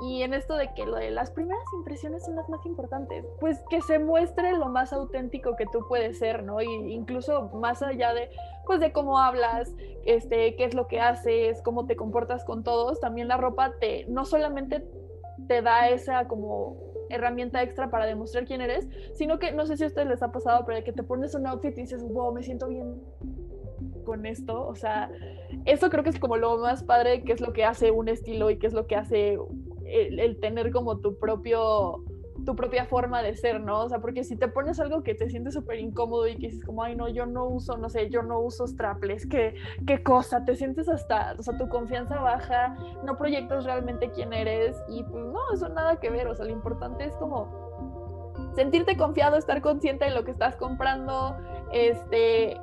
y 0.02 0.22
en 0.22 0.34
esto 0.34 0.56
de 0.56 0.72
que 0.74 0.84
lo 0.84 0.96
de 0.96 1.10
las 1.10 1.30
primeras 1.30 1.64
impresiones 1.74 2.24
son 2.24 2.36
las 2.36 2.48
más 2.48 2.64
importantes, 2.66 3.24
pues 3.40 3.58
que 3.70 3.80
se 3.80 3.98
muestre 3.98 4.52
lo 4.52 4.68
más 4.68 4.92
auténtico 4.92 5.56
que 5.56 5.66
tú 5.66 5.86
puedes 5.88 6.18
ser, 6.18 6.42
¿no? 6.42 6.60
Y 6.60 6.92
incluso 6.92 7.48
más 7.54 7.82
allá 7.82 8.12
de, 8.12 8.30
pues 8.66 8.80
de 8.80 8.92
cómo 8.92 9.18
hablas, 9.18 9.74
este, 10.04 10.56
qué 10.56 10.64
es 10.64 10.74
lo 10.74 10.86
que 10.86 11.00
haces, 11.00 11.62
cómo 11.62 11.86
te 11.86 11.96
comportas 11.96 12.44
con 12.44 12.62
todos, 12.62 13.00
también 13.00 13.28
la 13.28 13.36
ropa 13.36 13.72
te, 13.80 14.04
no 14.06 14.24
solamente 14.24 14.86
te 15.48 15.62
da 15.62 15.88
esa 15.88 16.28
como 16.28 16.76
herramienta 17.08 17.62
extra 17.62 17.90
para 17.90 18.06
demostrar 18.06 18.44
quién 18.44 18.60
eres, 18.60 18.88
sino 19.14 19.38
que 19.38 19.52
no 19.52 19.66
sé 19.66 19.76
si 19.76 19.84
a 19.84 19.86
ustedes 19.86 20.08
les 20.08 20.22
ha 20.22 20.32
pasado, 20.32 20.64
pero 20.66 20.76
de 20.76 20.84
que 20.84 20.92
te 20.92 21.02
pones 21.02 21.34
un 21.34 21.46
outfit 21.46 21.76
y 21.78 21.82
dices, 21.82 22.02
wow, 22.02 22.32
me 22.32 22.42
siento 22.42 22.68
bien 22.68 23.00
con 24.04 24.26
esto, 24.26 24.66
o 24.66 24.74
sea, 24.74 25.10
eso 25.64 25.90
creo 25.90 26.04
que 26.04 26.10
es 26.10 26.18
como 26.18 26.36
lo 26.36 26.58
más 26.58 26.84
padre, 26.84 27.22
que 27.22 27.32
es 27.32 27.40
lo 27.40 27.52
que 27.52 27.64
hace 27.64 27.90
un 27.90 28.08
estilo 28.08 28.50
y 28.50 28.58
qué 28.58 28.66
es 28.66 28.72
lo 28.72 28.86
que 28.86 28.96
hace 28.96 29.38
el, 29.88 30.38
tener 30.40 30.72
como 30.72 30.98
tu 30.98 31.18
propio 31.18 32.04
tu 32.44 32.54
propia 32.54 32.84
forma 32.84 33.22
de 33.22 33.34
ser, 33.34 33.60
¿no? 33.60 33.80
O 33.80 33.88
sea, 33.88 33.98
porque 33.98 34.22
si 34.22 34.36
te 34.36 34.46
pones 34.46 34.78
algo 34.78 35.02
que 35.02 35.14
te 35.14 35.28
sientes 35.28 35.54
súper 35.54 35.80
incómodo 35.80 36.28
y 36.28 36.36
que 36.36 36.48
dices 36.48 36.64
como, 36.64 36.84
ay, 36.84 36.94
no, 36.94 37.08
yo 37.08 37.26
no 37.26 37.46
uso, 37.46 37.76
no 37.76 37.88
sé, 37.88 38.08
yo 38.08 38.22
no 38.22 38.38
uso 38.38 38.68
straples, 38.68 39.26
¿qué, 39.26 39.54
qué 39.84 40.02
cosa, 40.02 40.44
te 40.44 40.54
sientes 40.54 40.88
hasta, 40.88 41.34
o 41.36 41.42
sea, 41.42 41.58
tu 41.58 41.68
confianza 41.68 42.20
baja, 42.20 42.76
no 43.04 43.16
proyectas 43.16 43.64
realmente 43.64 44.12
quién 44.12 44.32
eres 44.32 44.80
y 44.88 45.02
pues 45.02 45.24
no, 45.24 45.40
eso 45.52 45.68
nada 45.70 45.98
que 45.98 46.08
ver, 46.08 46.28
o 46.28 46.36
sea, 46.36 46.44
lo 46.44 46.52
importante 46.52 47.04
es 47.04 47.16
como 47.16 47.66
sentirte 48.54 48.96
confiado, 48.96 49.36
estar 49.36 49.60
consciente 49.60 50.04
de 50.04 50.12
lo 50.12 50.24
que 50.24 50.30
estás 50.30 50.56
comprando, 50.56 51.36
este, 51.72 52.56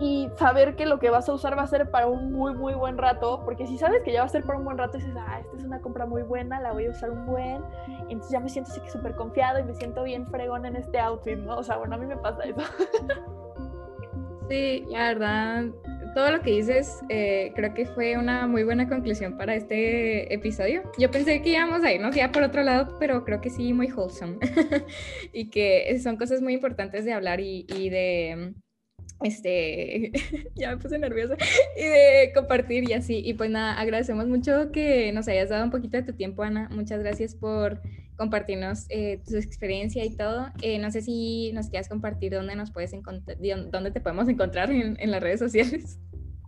y 0.00 0.28
saber 0.36 0.76
que 0.76 0.86
lo 0.86 0.98
que 0.98 1.10
vas 1.10 1.28
a 1.28 1.32
usar 1.32 1.58
va 1.58 1.62
a 1.62 1.66
ser 1.66 1.90
para 1.90 2.06
un 2.06 2.32
muy, 2.32 2.54
muy 2.54 2.74
buen 2.74 2.98
rato, 2.98 3.42
porque 3.44 3.66
si 3.66 3.76
sabes 3.78 4.02
que 4.02 4.12
ya 4.12 4.20
va 4.20 4.26
a 4.26 4.28
ser 4.28 4.44
para 4.44 4.58
un 4.58 4.64
buen 4.64 4.78
rato, 4.78 4.98
dices, 4.98 5.14
ah, 5.18 5.40
esta 5.40 5.56
es 5.56 5.64
una 5.64 5.80
compra 5.80 6.06
muy 6.06 6.22
buena, 6.22 6.60
la 6.60 6.72
voy 6.72 6.86
a 6.86 6.90
usar 6.90 7.10
un 7.10 7.26
buen, 7.26 7.62
y 8.08 8.12
entonces 8.12 8.30
ya 8.30 8.40
me 8.40 8.48
siento 8.48 8.70
así 8.70 8.80
que 8.80 8.90
súper 8.90 9.14
confiado 9.14 9.58
y 9.58 9.64
me 9.64 9.74
siento 9.74 10.04
bien 10.04 10.26
fregón 10.28 10.66
en 10.66 10.76
este 10.76 10.98
outfit, 10.98 11.38
¿no? 11.38 11.56
O 11.56 11.62
sea, 11.62 11.76
bueno, 11.78 11.96
a 11.96 11.98
mí 11.98 12.06
me 12.06 12.16
pasa 12.16 12.44
eso. 12.44 12.60
Sí, 14.48 14.86
la 14.88 15.08
verdad, 15.08 15.64
todo 16.14 16.30
lo 16.30 16.40
que 16.40 16.52
dices 16.52 17.00
eh, 17.10 17.52
creo 17.54 17.74
que 17.74 17.84
fue 17.84 18.16
una 18.16 18.46
muy 18.46 18.64
buena 18.64 18.88
conclusión 18.88 19.36
para 19.36 19.54
este 19.54 20.32
episodio. 20.32 20.90
Yo 20.96 21.10
pensé 21.10 21.42
que 21.42 21.50
íbamos 21.50 21.84
a 21.84 21.92
irnos 21.92 22.16
ya 22.16 22.32
por 22.32 22.42
otro 22.44 22.62
lado, 22.62 22.96
pero 22.98 23.24
creo 23.24 23.42
que 23.42 23.50
sí, 23.50 23.74
muy 23.74 23.92
wholesome. 23.92 24.38
y 25.34 25.50
que 25.50 25.98
son 26.02 26.16
cosas 26.16 26.40
muy 26.40 26.54
importantes 26.54 27.04
de 27.04 27.12
hablar 27.12 27.40
y 27.40 27.90
de 27.90 28.54
este, 29.22 30.12
ya 30.54 30.70
me 30.70 30.76
puse 30.78 30.98
nerviosa, 30.98 31.36
y 31.76 31.84
de 31.84 32.32
compartir 32.34 32.88
y 32.88 32.92
así. 32.92 33.22
Y 33.24 33.34
pues 33.34 33.50
nada, 33.50 33.78
agradecemos 33.78 34.26
mucho 34.26 34.70
que 34.72 35.12
nos 35.12 35.28
hayas 35.28 35.48
dado 35.48 35.64
un 35.64 35.70
poquito 35.70 35.96
de 35.96 36.02
tu 36.02 36.12
tiempo, 36.12 36.42
Ana. 36.42 36.68
Muchas 36.70 37.00
gracias 37.00 37.34
por 37.34 37.80
compartirnos 38.16 38.86
eh, 38.88 39.20
tu 39.26 39.36
experiencia 39.36 40.04
y 40.04 40.16
todo. 40.16 40.48
Eh, 40.62 40.78
no 40.78 40.90
sé 40.90 41.02
si 41.02 41.52
nos 41.52 41.68
quieras 41.68 41.88
compartir 41.88 42.32
dónde 42.32 42.56
nos 42.56 42.70
puedes 42.70 42.92
encontrar, 42.92 43.38
dónde 43.70 43.90
te 43.92 44.00
podemos 44.00 44.28
encontrar 44.28 44.70
en, 44.70 44.96
en 44.98 45.10
las 45.10 45.22
redes 45.22 45.38
sociales. 45.38 45.98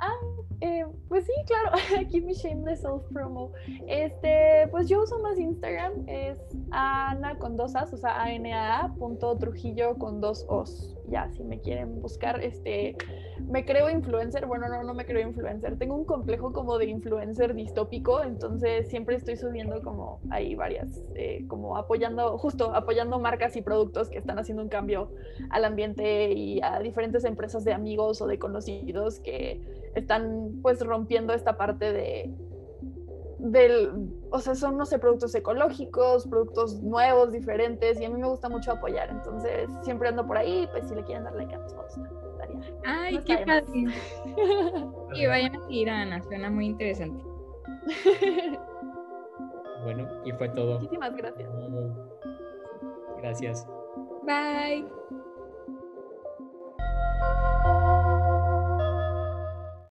Ah, 0.00 0.16
eh, 0.62 0.84
pues 1.08 1.26
sí, 1.26 1.32
claro, 1.46 1.72
aquí 2.00 2.20
mi 2.20 2.32
shame 2.32 2.62
de 2.62 2.76
self 2.76 3.02
promo. 3.12 3.52
Este, 3.86 4.66
pues 4.70 4.88
yo 4.88 5.02
uso 5.02 5.18
más 5.20 5.38
Instagram, 5.38 6.04
es 6.06 6.38
Ana 6.70 7.38
con 7.38 7.56
dos 7.56 7.76
As, 7.76 7.92
o 7.92 7.96
sea, 7.96 8.24
A 8.24 8.94
punto 8.94 9.36
Trujillo 9.36 9.98
con 9.98 10.20
dos 10.20 10.46
Os. 10.48 10.96
Ya, 11.08 11.28
si 11.30 11.42
me 11.42 11.60
quieren 11.60 12.00
buscar, 12.00 12.40
este, 12.42 12.96
me 13.48 13.64
creo 13.64 13.90
influencer, 13.90 14.46
bueno, 14.46 14.68
no, 14.68 14.84
no 14.84 14.94
me 14.94 15.04
creo 15.04 15.26
influencer, 15.26 15.76
tengo 15.76 15.96
un 15.96 16.04
complejo 16.04 16.52
como 16.52 16.78
de 16.78 16.86
influencer 16.86 17.54
distópico, 17.54 18.22
entonces 18.22 18.88
siempre 18.88 19.16
estoy 19.16 19.36
subiendo 19.36 19.82
como 19.82 20.20
ahí 20.30 20.54
varias, 20.54 21.02
eh, 21.16 21.44
como 21.48 21.76
apoyando, 21.76 22.38
justo 22.38 22.74
apoyando 22.74 23.18
marcas 23.18 23.56
y 23.56 23.62
productos 23.62 24.08
que 24.08 24.18
están 24.18 24.38
haciendo 24.38 24.62
un 24.62 24.68
cambio 24.68 25.10
al 25.50 25.64
ambiente 25.64 26.32
y 26.32 26.60
a 26.62 26.78
diferentes 26.78 27.24
empresas 27.24 27.64
de 27.64 27.72
amigos 27.72 28.22
o 28.22 28.28
de 28.28 28.38
conocidos 28.38 29.18
que 29.18 29.60
están 29.94 30.60
pues 30.62 30.80
rompiendo 30.84 31.32
esta 31.32 31.56
parte 31.56 31.92
de 31.92 32.34
del, 33.42 33.90
o 34.30 34.38
sea, 34.38 34.54
son, 34.54 34.76
no 34.76 34.84
sé, 34.84 34.98
productos 34.98 35.34
ecológicos, 35.34 36.26
productos 36.26 36.82
nuevos, 36.82 37.32
diferentes, 37.32 38.00
y 38.00 38.04
a 38.04 38.10
mí 38.10 38.20
me 38.20 38.28
gusta 38.28 38.48
mucho 38.48 38.72
apoyar, 38.72 39.08
entonces 39.10 39.68
siempre 39.82 40.08
ando 40.08 40.26
por 40.26 40.36
ahí, 40.36 40.68
pues 40.72 40.88
si 40.88 40.94
le 40.94 41.02
quieren 41.04 41.24
dar 41.24 41.34
like 41.34 41.54
a 41.54 41.58
mis 41.58 41.72
fotos, 41.72 41.98
Ay, 42.84 43.18
qué 43.24 43.38
fácil. 43.38 43.92
y 45.14 45.26
vayan 45.26 45.56
a 45.56 45.60
seguir 45.66 45.88
a 45.90 46.02
Ana, 46.02 46.22
suena 46.22 46.50
muy 46.50 46.66
interesante. 46.66 47.24
bueno, 49.84 50.06
y 50.24 50.32
fue 50.32 50.48
todo. 50.50 50.80
Muchísimas 50.80 51.16
gracias. 51.16 51.48
Gracias. 53.18 53.66
Bye. 54.26 54.86